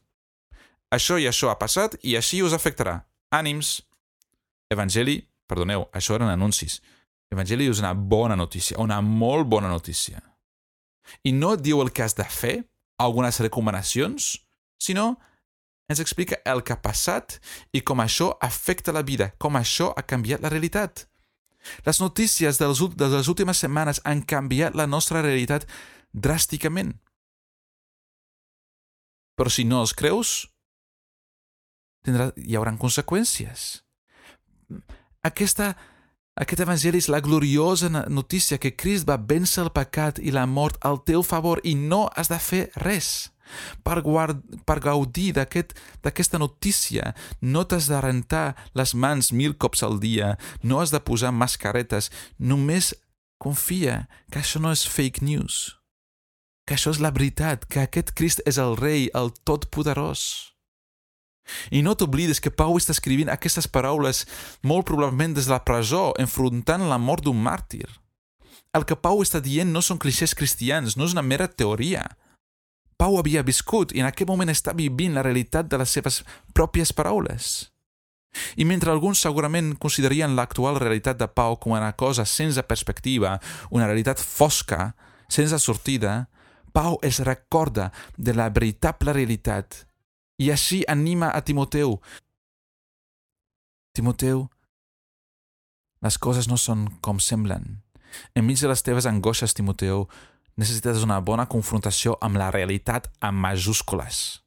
Això 0.89 1.20
i 1.22 1.30
això 1.30 1.52
ha 1.52 1.60
passat 1.62 1.94
i 2.02 2.18
així 2.18 2.42
us 2.42 2.58
afectarà 2.58 3.04
ànims. 3.34 3.82
Evangeli, 4.74 5.19
perdoneu, 5.50 5.88
això 5.93 6.17
eren 6.17 6.32
anuncis. 6.32 6.80
Evangeli 7.34 7.67
és 7.69 7.82
una 7.82 7.93
bona 7.93 8.38
notícia, 8.38 8.78
una 8.82 9.02
molt 9.02 9.50
bona 9.50 9.69
notícia. 9.72 10.22
I 11.26 11.34
no 11.36 11.54
et 11.58 11.63
diu 11.65 11.82
el 11.82 11.91
que 11.91 12.06
has 12.06 12.15
de 12.15 12.26
fer, 12.30 12.62
algunes 13.02 13.39
recomanacions, 13.41 14.38
sinó 14.80 15.17
ens 15.91 16.00
explica 16.00 16.39
el 16.48 16.63
que 16.63 16.74
ha 16.74 16.82
passat 16.82 17.39
i 17.76 17.82
com 17.84 18.02
això 18.02 18.32
afecta 18.41 18.93
la 18.96 19.04
vida, 19.04 19.34
com 19.38 19.58
això 19.60 19.91
ha 19.98 20.06
canviat 20.08 20.41
la 20.41 20.52
realitat. 20.54 21.08
Les 21.86 22.00
notícies 22.00 22.60
de 22.60 22.67
les 22.67 23.28
últimes 23.32 23.58
setmanes 23.60 24.02
han 24.04 24.24
canviat 24.24 24.76
la 24.76 24.88
nostra 24.88 25.22
realitat 25.22 25.67
dràsticament. 26.13 26.96
Però 29.38 29.50
si 29.50 29.65
no 29.65 29.82
els 29.82 29.93
creus, 29.98 30.53
tindrà, 32.06 32.32
hi 32.38 32.58
haurà 32.58 32.74
conseqüències. 32.80 33.84
Aquesta, 35.24 35.74
aquest 36.39 36.63
evangeli 36.66 37.00
és 37.00 37.10
la 37.12 37.22
gloriosa 37.24 37.89
notícia 38.10 38.60
que 38.60 38.76
Crist 38.76 39.08
va 39.10 39.20
vèncer 39.20 39.63
el 39.66 39.72
pecat 39.76 40.20
i 40.20 40.34
la 40.36 40.46
mort 40.50 40.80
al 40.82 41.04
teu 41.08 41.24
favor 41.24 41.62
i 41.63 41.76
no 41.76 42.08
has 42.16 42.32
de 42.32 42.39
fer 42.42 42.66
res. 42.84 43.30
Per, 43.84 44.00
guard, 44.02 44.39
per 44.66 44.80
gaudir 44.82 45.34
d'aquesta 45.36 45.76
aquest, 46.10 46.36
notícia 46.39 47.12
no 47.42 47.66
t'has 47.68 47.89
de 47.92 48.00
rentar 48.02 48.56
les 48.74 48.96
mans 48.96 49.32
mil 49.36 49.54
cops 49.60 49.84
al 49.84 50.00
dia, 50.00 50.38
no 50.63 50.80
has 50.80 50.96
de 50.96 51.02
posar 51.04 51.34
mascaretes, 51.36 52.10
només 52.39 52.94
confia 53.38 54.08
que 54.32 54.39
això 54.39 54.63
no 54.63 54.72
és 54.72 54.88
fake 54.88 55.22
news, 55.22 55.76
que 56.66 56.78
això 56.78 56.96
és 56.96 57.04
la 57.04 57.12
veritat, 57.12 57.68
que 57.68 57.84
aquest 57.84 58.16
Crist 58.16 58.42
és 58.48 58.58
el 58.58 58.78
rei, 58.80 59.10
el 59.13 59.34
totpoderós. 59.44 60.53
I 61.71 61.82
no 61.84 61.95
t'oblides 61.95 62.39
que 62.39 62.53
Pau 62.53 62.77
està 62.79 62.93
escrivint 62.95 63.32
aquestes 63.32 63.67
paraules 63.67 64.23
molt 64.63 64.88
probablement 64.88 65.36
des 65.36 65.49
de 65.49 65.53
la 65.53 65.63
presó, 65.65 66.12
enfrontant 66.19 66.88
la 66.89 66.99
mort 67.01 67.25
d'un 67.25 67.39
màrtir. 67.39 67.88
El 68.73 68.88
que 68.89 68.97
Pau 68.97 69.21
està 69.21 69.41
dient 69.43 69.69
no 69.69 69.84
són 69.86 69.99
clixés 70.01 70.34
cristians, 70.34 70.97
no 70.97 71.06
és 71.06 71.13
una 71.13 71.25
mera 71.25 71.47
teoria. 71.47 72.08
Pau 72.97 73.19
havia 73.19 73.43
viscut 73.45 73.91
i 73.93 74.01
en 74.01 74.08
aquell 74.08 74.29
moment 74.29 74.49
està 74.49 74.73
vivint 74.73 75.13
la 75.13 75.25
realitat 75.25 75.69
de 75.69 75.77
les 75.82 75.93
seves 75.93 76.23
pròpies 76.58 76.93
paraules. 76.95 77.69
I 78.58 78.65
mentre 78.65 78.89
alguns 78.89 79.21
segurament 79.21 79.75
considerien 79.77 80.34
l'actual 80.36 80.79
realitat 80.82 81.19
de 81.19 81.27
Pau 81.29 81.60
com 81.62 81.75
una 81.75 81.93
cosa 81.93 82.25
sense 82.25 82.62
perspectiva, 82.65 83.38
una 83.69 83.86
realitat 83.86 84.21
fosca, 84.21 84.95
sense 85.29 85.60
sortida, 85.60 86.29
Pau 86.73 86.97
es 87.06 87.19
recorda 87.21 87.91
de 88.17 88.34
la 88.34 88.49
veritable 88.49 89.13
realitat 89.13 89.84
i 90.41 90.50
així 90.52 90.84
anima 90.88 91.32
a 91.32 91.41
Timoteu. 91.41 92.00
Timoteu, 93.93 94.48
les 96.04 96.17
coses 96.17 96.50
no 96.50 96.58
són 96.58 96.88
com 97.02 97.19
semblen. 97.22 97.84
Enmig 98.38 98.62
de 98.62 98.69
les 98.69 98.82
teves 98.86 99.08
angoixes, 99.10 99.54
Timoteu, 99.54 100.08
necessites 100.60 101.04
una 101.06 101.19
bona 101.22 101.46
confrontació 101.50 102.17
amb 102.22 102.38
la 102.41 102.52
realitat 102.54 103.10
amb 103.22 103.39
majúscules. 103.46 104.43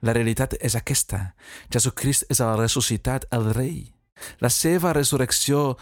La 0.00 0.14
realitat 0.16 0.56
és 0.64 0.76
aquesta. 0.78 1.34
Jesucrist 1.70 2.24
és 2.32 2.40
el 2.40 2.56
ressuscitat, 2.58 3.26
el 3.34 3.50
rei. 3.54 3.92
La 4.40 4.48
seva 4.48 4.94
resurrecció 4.96 5.74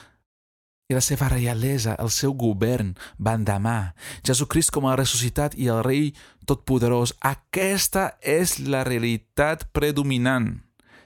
i 0.90 0.96
la 0.96 1.02
seva 1.04 1.28
reialesa, 1.32 1.96
el 2.02 2.10
seu 2.10 2.34
govern, 2.36 2.94
van 3.18 3.46
demà. 3.48 3.94
Jesucrist 4.26 4.72
com 4.74 4.86
a 4.86 4.96
ressuscitat 4.98 5.54
i 5.56 5.70
el 5.72 5.82
rei 5.86 6.10
totpoderós. 6.48 7.14
Aquesta 7.20 8.12
és 8.20 8.58
la 8.58 8.82
realitat 8.88 9.68
predominant. 9.72 10.56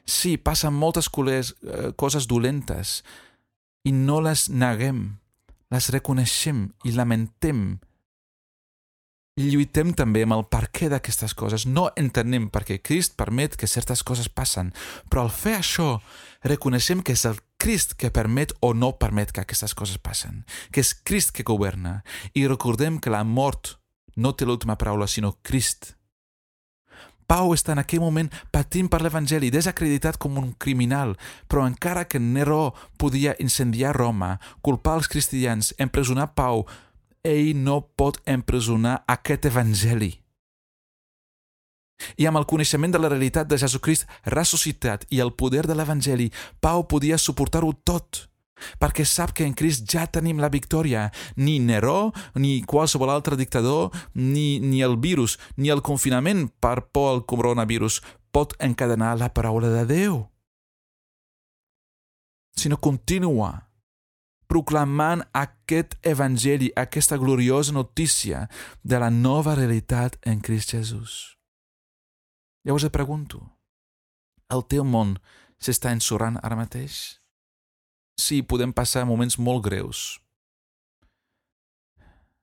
Sí, 0.07 0.37
passen 0.37 0.75
moltes 0.75 1.09
colers, 1.11 1.55
eh, 1.63 1.93
coses 1.97 2.27
dolentes 2.27 3.03
i 3.85 3.93
no 3.93 4.21
les 4.21 4.49
neguem, 4.49 5.19
les 5.71 5.91
reconeixem 5.91 6.71
i 6.85 6.95
lamentem 6.95 7.79
i 9.37 9.51
lluitem 9.53 9.91
també 9.93 10.23
amb 10.25 10.33
el 10.33 10.47
perquè 10.49 10.89
d'aquestes 10.89 11.35
coses. 11.37 11.67
No 11.69 11.91
entenem 12.01 12.49
perquè 12.49 12.79
Crist 12.81 13.19
permet 13.21 13.59
que 13.61 13.69
certes 13.69 14.01
coses 14.03 14.31
passen, 14.33 14.73
però 15.11 15.27
al 15.27 15.33
fer 15.35 15.59
això 15.59 15.99
reconeixem 16.47 17.03
que 17.05 17.13
és 17.13 17.27
el 17.29 17.37
Crist 17.57 17.95
que 17.97 18.13
permet 18.13 18.53
o 18.61 18.75
no 18.75 18.93
permet 19.01 19.33
que 19.33 19.41
aquestes 19.41 19.75
coses 19.75 19.99
passen, 19.99 20.45
que 20.71 20.83
és 20.85 20.93
Crist 20.93 21.33
que 21.33 21.47
governa, 21.47 22.03
i 22.35 22.47
recordem 22.47 23.01
que 23.01 23.13
la 23.13 23.25
mort 23.25 23.79
no 24.17 24.35
té 24.37 24.45
l'última 24.45 24.77
paraula, 24.77 25.09
sinó 25.09 25.37
Crist. 25.43 25.95
Pau 27.27 27.51
està 27.57 27.75
en 27.75 27.83
aquell 27.83 28.05
moment 28.05 28.29
patint 28.55 28.87
per 28.91 29.01
l'Evangeli, 29.03 29.51
desacreditat 29.51 30.19
com 30.23 30.37
un 30.39 30.53
criminal, 30.63 31.17
però 31.51 31.65
encara 31.67 32.05
que 32.07 32.23
Neró 32.23 32.77
podia 33.01 33.35
incendiar 33.43 33.97
Roma, 33.97 34.37
culpar 34.63 35.01
els 35.01 35.11
cristians, 35.11 35.73
empresonar 35.83 36.35
Pau, 36.39 36.67
ell 37.27 37.57
no 37.59 37.81
pot 37.99 38.21
empresonar 38.31 39.01
aquest 39.11 39.51
Evangeli. 39.51 40.13
I 42.17 42.29
amb 42.29 42.41
el 42.41 42.47
coneixement 42.49 42.93
de 42.93 43.01
la 43.01 43.11
realitat 43.13 43.49
de 43.49 43.59
Jesucrist 43.61 44.07
ressuscitat 44.33 45.07
i 45.11 45.21
el 45.25 45.35
poder 45.35 45.67
de 45.67 45.77
l'Evangeli, 45.77 46.31
Pau 46.61 46.87
podia 46.89 47.19
suportar-ho 47.19 47.73
tot, 47.85 48.27
perquè 48.81 49.05
sap 49.05 49.35
que 49.37 49.45
en 49.47 49.55
Crist 49.55 49.87
ja 49.91 50.07
tenim 50.07 50.41
la 50.41 50.51
victòria. 50.53 51.11
Ni 51.37 51.59
Neró, 51.61 52.13
ni 52.35 52.63
qualsevol 52.63 53.13
altre 53.13 53.37
dictador, 53.37 53.91
ni, 54.15 54.59
ni 54.61 54.83
el 54.83 54.97
virus, 54.97 55.39
ni 55.57 55.71
el 55.73 55.83
confinament 55.83 56.49
per 56.61 56.89
por 56.93 57.13
al 57.13 57.25
coronavirus 57.27 58.03
pot 58.33 58.57
encadenar 58.61 59.17
la 59.17 59.33
paraula 59.33 59.71
de 59.73 59.85
Déu. 59.89 60.27
Sinó 62.57 62.81
continua 62.81 63.67
proclamant 64.47 65.25
aquest 65.35 65.97
evangeli, 66.07 66.71
aquesta 66.77 67.19
gloriosa 67.19 67.73
notícia 67.73 68.47
de 68.83 69.01
la 69.03 69.11
nova 69.11 69.57
realitat 69.59 70.17
en 70.23 70.41
Crist 70.41 70.71
Jesús. 70.71 71.36
Llavors 72.67 72.83
et 72.83 72.91
pregunto, 72.91 73.39
el 74.51 74.65
teu 74.67 74.83
món 74.83 75.13
s'està 75.63 75.93
ensorrant 75.95 76.41
ara 76.43 76.59
mateix? 76.59 77.21
Sí, 78.19 78.41
podem 78.43 78.73
passar 78.75 79.05
moments 79.07 79.37
molt 79.39 79.63
greus. 79.69 80.01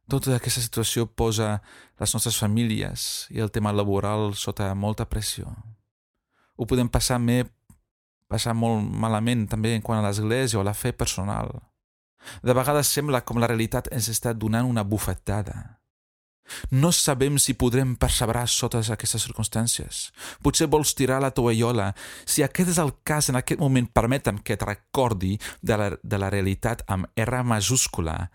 Tota 0.08 0.38
aquesta 0.38 0.64
situació 0.64 1.10
posa 1.12 1.58
les 2.00 2.16
nostres 2.16 2.40
famílies 2.40 3.28
i 3.36 3.44
el 3.44 3.52
tema 3.52 3.76
laboral 3.76 4.32
sota 4.40 4.72
molta 4.76 5.10
pressió. 5.12 5.52
Ho 6.56 6.68
podem 6.72 6.88
passar, 6.88 7.20
me, 7.20 7.42
passar 8.32 8.56
molt 8.56 8.80
malament 8.80 9.48
també 9.52 9.76
en 9.76 9.84
quant 9.84 10.00
a 10.00 10.08
l'església 10.08 10.60
o 10.60 10.64
a 10.64 10.70
la 10.72 10.78
fe 10.78 10.96
personal. 10.96 11.52
De 12.40 12.56
vegades 12.56 12.88
sembla 12.88 13.26
com 13.28 13.44
la 13.44 13.52
realitat 13.52 13.92
ens 13.92 14.08
està 14.08 14.32
donant 14.32 14.72
una 14.72 14.88
bufetada. 14.88 15.83
No 16.71 16.91
sabem 16.91 17.38
si 17.39 17.56
podrem 17.56 17.95
perseverar 17.95 18.45
sota 18.51 18.82
aquestes 18.93 19.23
circumstàncies. 19.25 20.12
Potser 20.43 20.67
vols 20.67 20.93
tirar 20.97 21.21
la 21.23 21.32
tovallola. 21.32 21.93
Si 22.25 22.43
aquest 22.43 22.73
és 22.75 22.79
el 22.84 22.93
cas, 23.03 23.29
en 23.29 23.39
aquest 23.39 23.62
moment 23.62 23.88
permetem 23.88 24.39
que 24.43 24.58
et 24.58 24.67
recordi 24.67 25.38
de 25.62 25.77
la, 25.79 25.89
de 26.03 26.19
la 26.19 26.29
realitat 26.34 26.84
amb 26.88 27.08
R 27.15 27.43
majúscula, 27.43 28.29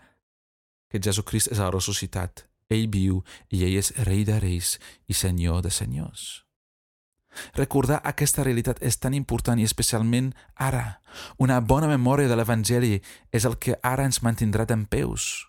que 0.89 1.01
Jesucrist 1.01 1.51
és 1.53 1.61
la 1.61 1.71
ressuscitat. 1.71 2.45
Ell 2.69 2.89
viu 2.89 3.23
i 3.49 3.63
ell 3.65 3.79
és 3.79 3.93
rei 4.05 4.25
de 4.25 4.37
reis 4.41 4.77
i 5.09 5.17
senyor 5.17 5.63
de 5.65 5.73
senyors. 5.73 6.45
Recordar 7.55 8.01
aquesta 8.03 8.43
realitat 8.43 8.81
és 8.85 8.97
tan 8.97 9.13
important 9.13 9.59
i 9.61 9.65
especialment 9.65 10.33
ara. 10.55 11.01
Una 11.37 11.59
bona 11.61 11.89
memòria 11.89 12.29
de 12.29 12.37
l'Evangeli 12.37 12.99
és 13.31 13.45
el 13.45 13.57
que 13.57 13.77
ara 13.85 14.05
ens 14.05 14.21
mantindrà 14.25 14.65
d'en 14.65 14.85
peus. 14.85 15.48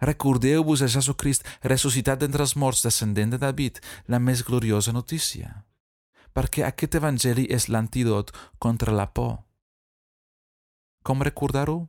Recordeu-vos 0.00 0.82
a 0.82 0.88
Jesucrist 0.88 1.46
ressuscitat 1.62 2.22
d'entre 2.22 2.44
els 2.46 2.56
morts 2.56 2.82
descendent 2.86 3.34
de 3.34 3.40
David, 3.40 3.80
la 4.08 4.18
més 4.18 4.42
gloriosa 4.46 4.94
notícia. 4.96 5.64
Perquè 6.32 6.64
aquest 6.64 6.96
evangeli 6.96 7.46
és 7.50 7.68
l'antídot 7.68 8.32
contra 8.58 8.94
la 8.94 9.10
por. 9.12 9.42
Com 11.04 11.22
recordar-ho? 11.24 11.88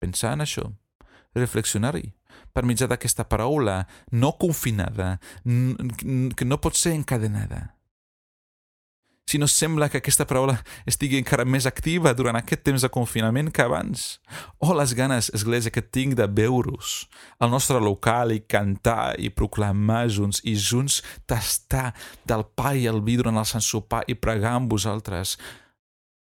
Pensar 0.00 0.34
en 0.36 0.44
això, 0.44 0.66
reflexionar-hi, 1.36 2.12
per 2.52 2.64
mitjà 2.68 2.88
d'aquesta 2.88 3.24
paraula 3.28 3.86
no 4.12 4.34
confinada, 4.40 5.16
que 5.44 6.48
no 6.48 6.60
pot 6.60 6.76
ser 6.76 6.92
encadenada 6.96 7.75
si 9.26 9.38
no 9.38 9.48
sembla 9.48 9.88
que 9.90 9.98
aquesta 9.98 10.22
paraula 10.22 10.60
estigui 10.86 11.18
encara 11.18 11.42
més 11.42 11.66
activa 11.66 12.12
durant 12.14 12.36
aquest 12.38 12.62
temps 12.68 12.84
de 12.84 12.90
confinament 12.94 13.48
que 13.50 13.64
abans. 13.64 14.20
Oh, 14.62 14.70
les 14.78 14.92
ganes, 14.94 15.32
Església, 15.34 15.72
que 15.74 15.82
tinc 15.82 16.14
de 16.14 16.28
veure-us 16.30 17.08
al 17.42 17.50
nostre 17.50 17.80
local 17.82 18.30
i 18.30 18.44
cantar 18.46 19.16
i 19.18 19.32
proclamar 19.34 20.04
junts 20.14 20.38
i 20.46 20.54
junts 20.54 21.00
tastar 21.26 21.90
del 22.22 22.46
pa 22.54 22.76
i 22.78 22.86
el 22.86 23.02
vi 23.02 23.18
durant 23.18 23.42
el 23.42 23.62
Sopar 23.66 24.04
i 24.06 24.14
pregar 24.14 24.54
amb 24.60 24.70
vosaltres, 24.70 25.34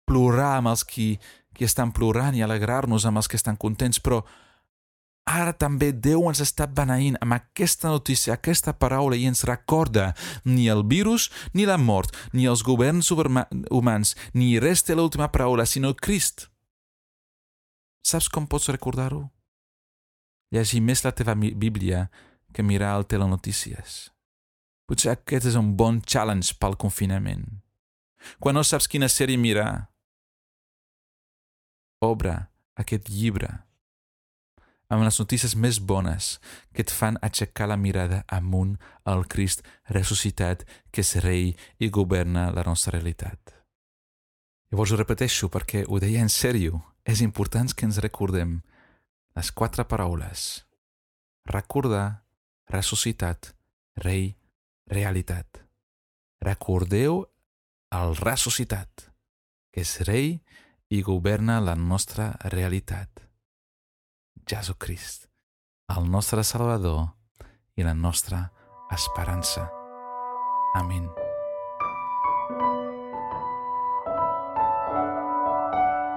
plorar 0.08 0.62
amb 0.62 0.72
els 0.72 0.86
qui, 0.88 1.18
qui 1.52 1.68
estan 1.68 1.92
plorant 1.92 2.39
i 2.39 2.44
alegrar-nos 2.44 3.04
amb 3.04 3.20
els 3.20 3.28
que 3.28 3.36
estan 3.36 3.60
contents, 3.60 4.00
però 4.00 4.24
Ara 5.24 5.54
també 5.56 5.94
Déu 5.96 6.26
ens 6.28 6.42
està 6.44 6.66
beneint 6.68 7.16
amb 7.24 7.38
aquesta 7.38 7.88
notícia, 7.88 8.36
aquesta 8.36 8.74
paraula 8.76 9.16
i 9.16 9.24
ens 9.30 9.46
recorda 9.48 10.12
ni 10.44 10.68
el 10.68 10.84
virus, 10.84 11.30
ni 11.54 11.64
la 11.66 11.78
mort, 11.80 12.12
ni 12.34 12.46
els 12.52 12.64
governs 12.64 13.12
humans, 13.12 14.16
ni 14.34 14.60
res 14.60 14.84
té 14.84 14.96
l'última 14.96 15.32
paraula, 15.32 15.66
sinó 15.66 15.94
Crist. 15.96 16.50
Saps 18.04 18.28
com 18.28 18.48
pots 18.52 18.68
recordar-ho? 18.68 19.30
Llegir 20.52 20.84
més 20.84 21.06
la 21.06 21.16
teva 21.16 21.36
Bíblia 21.40 22.10
que 22.54 22.62
mirar 22.62 22.98
el 23.00 23.08
telenotícies. 23.08 24.12
Potser 24.86 25.16
aquest 25.16 25.48
és 25.48 25.56
un 25.56 25.72
bon 25.80 26.02
challenge 26.04 26.60
pel 26.60 26.76
confinament. 26.76 27.48
Quan 28.44 28.60
no 28.60 28.64
saps 28.68 28.92
quina 28.92 29.08
sèrie 29.08 29.40
mirar, 29.40 29.88
obre 32.04 32.36
aquest 32.76 33.08
llibre 33.08 33.64
amb 34.94 35.06
les 35.08 35.18
notícies 35.20 35.56
més 35.58 35.80
bones 35.82 36.38
que 36.74 36.84
et 36.86 36.94
fan 36.94 37.18
aixecar 37.26 37.68
la 37.72 37.80
mirada 37.80 38.22
amunt 38.28 38.78
al 39.10 39.26
Crist 39.26 39.66
ressuscitat 39.90 40.64
que 40.92 41.02
és 41.02 41.16
rei 41.26 41.52
i 41.80 41.90
governa 41.90 42.52
la 42.54 42.66
nostra 42.68 42.96
realitat. 42.98 43.54
Llavors 44.74 44.94
ho 44.94 44.98
repeteixo 44.98 45.52
perquè 45.54 45.84
ho 45.86 46.00
deia 46.02 46.22
en 46.22 46.32
sèrio. 46.34 46.82
És 47.04 47.20
important 47.22 47.68
que 47.76 47.86
ens 47.86 48.00
recordem 48.02 48.62
les 49.36 49.50
quatre 49.52 49.84
paraules. 49.86 50.64
Recordar, 51.46 52.24
ressuscitat, 52.72 53.52
rei, 54.00 54.32
realitat. 54.88 55.60
Recordeu 56.42 57.26
el 57.94 58.16
ressuscitat, 58.18 59.10
que 59.74 59.84
és 59.84 60.00
rei 60.08 60.40
i 60.90 61.04
governa 61.04 61.60
la 61.60 61.76
nostra 61.76 62.32
realitat. 62.56 63.23
Jesucrist, 64.50 65.28
el 65.96 66.12
nostre 66.12 66.44
Salvador 66.44 67.08
i 67.76 67.84
la 67.84 67.94
nostra 67.94 68.52
esperança. 68.92 69.70
Amén. 70.76 71.10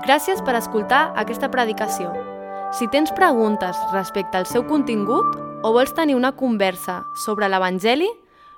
Gràcies 0.07 0.39
per 0.47 0.55
escoltar 0.55 1.11
aquesta 1.19 1.49
predicació. 1.51 2.12
Si 2.77 2.87
tens 2.93 3.11
preguntes 3.15 3.77
respecte 3.93 4.39
al 4.39 4.47
seu 4.47 4.67
contingut 4.67 5.37
o 5.67 5.73
vols 5.75 5.95
tenir 5.95 6.15
una 6.15 6.37
conversa 6.39 7.05
sobre 7.25 7.49
l'Evangeli, 7.51 8.09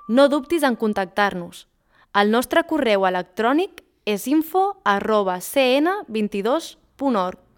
no 0.09 0.27
dubtis 0.29 0.63
en 0.63 0.75
contactar-nos. 0.77 1.67
El 2.13 2.31
nostre 2.33 2.63
correu 2.69 3.05
electrònic 3.05 3.83
és 4.05 4.27
info 4.29 4.81
arroba 4.85 5.37
cn22.org. 5.41 7.48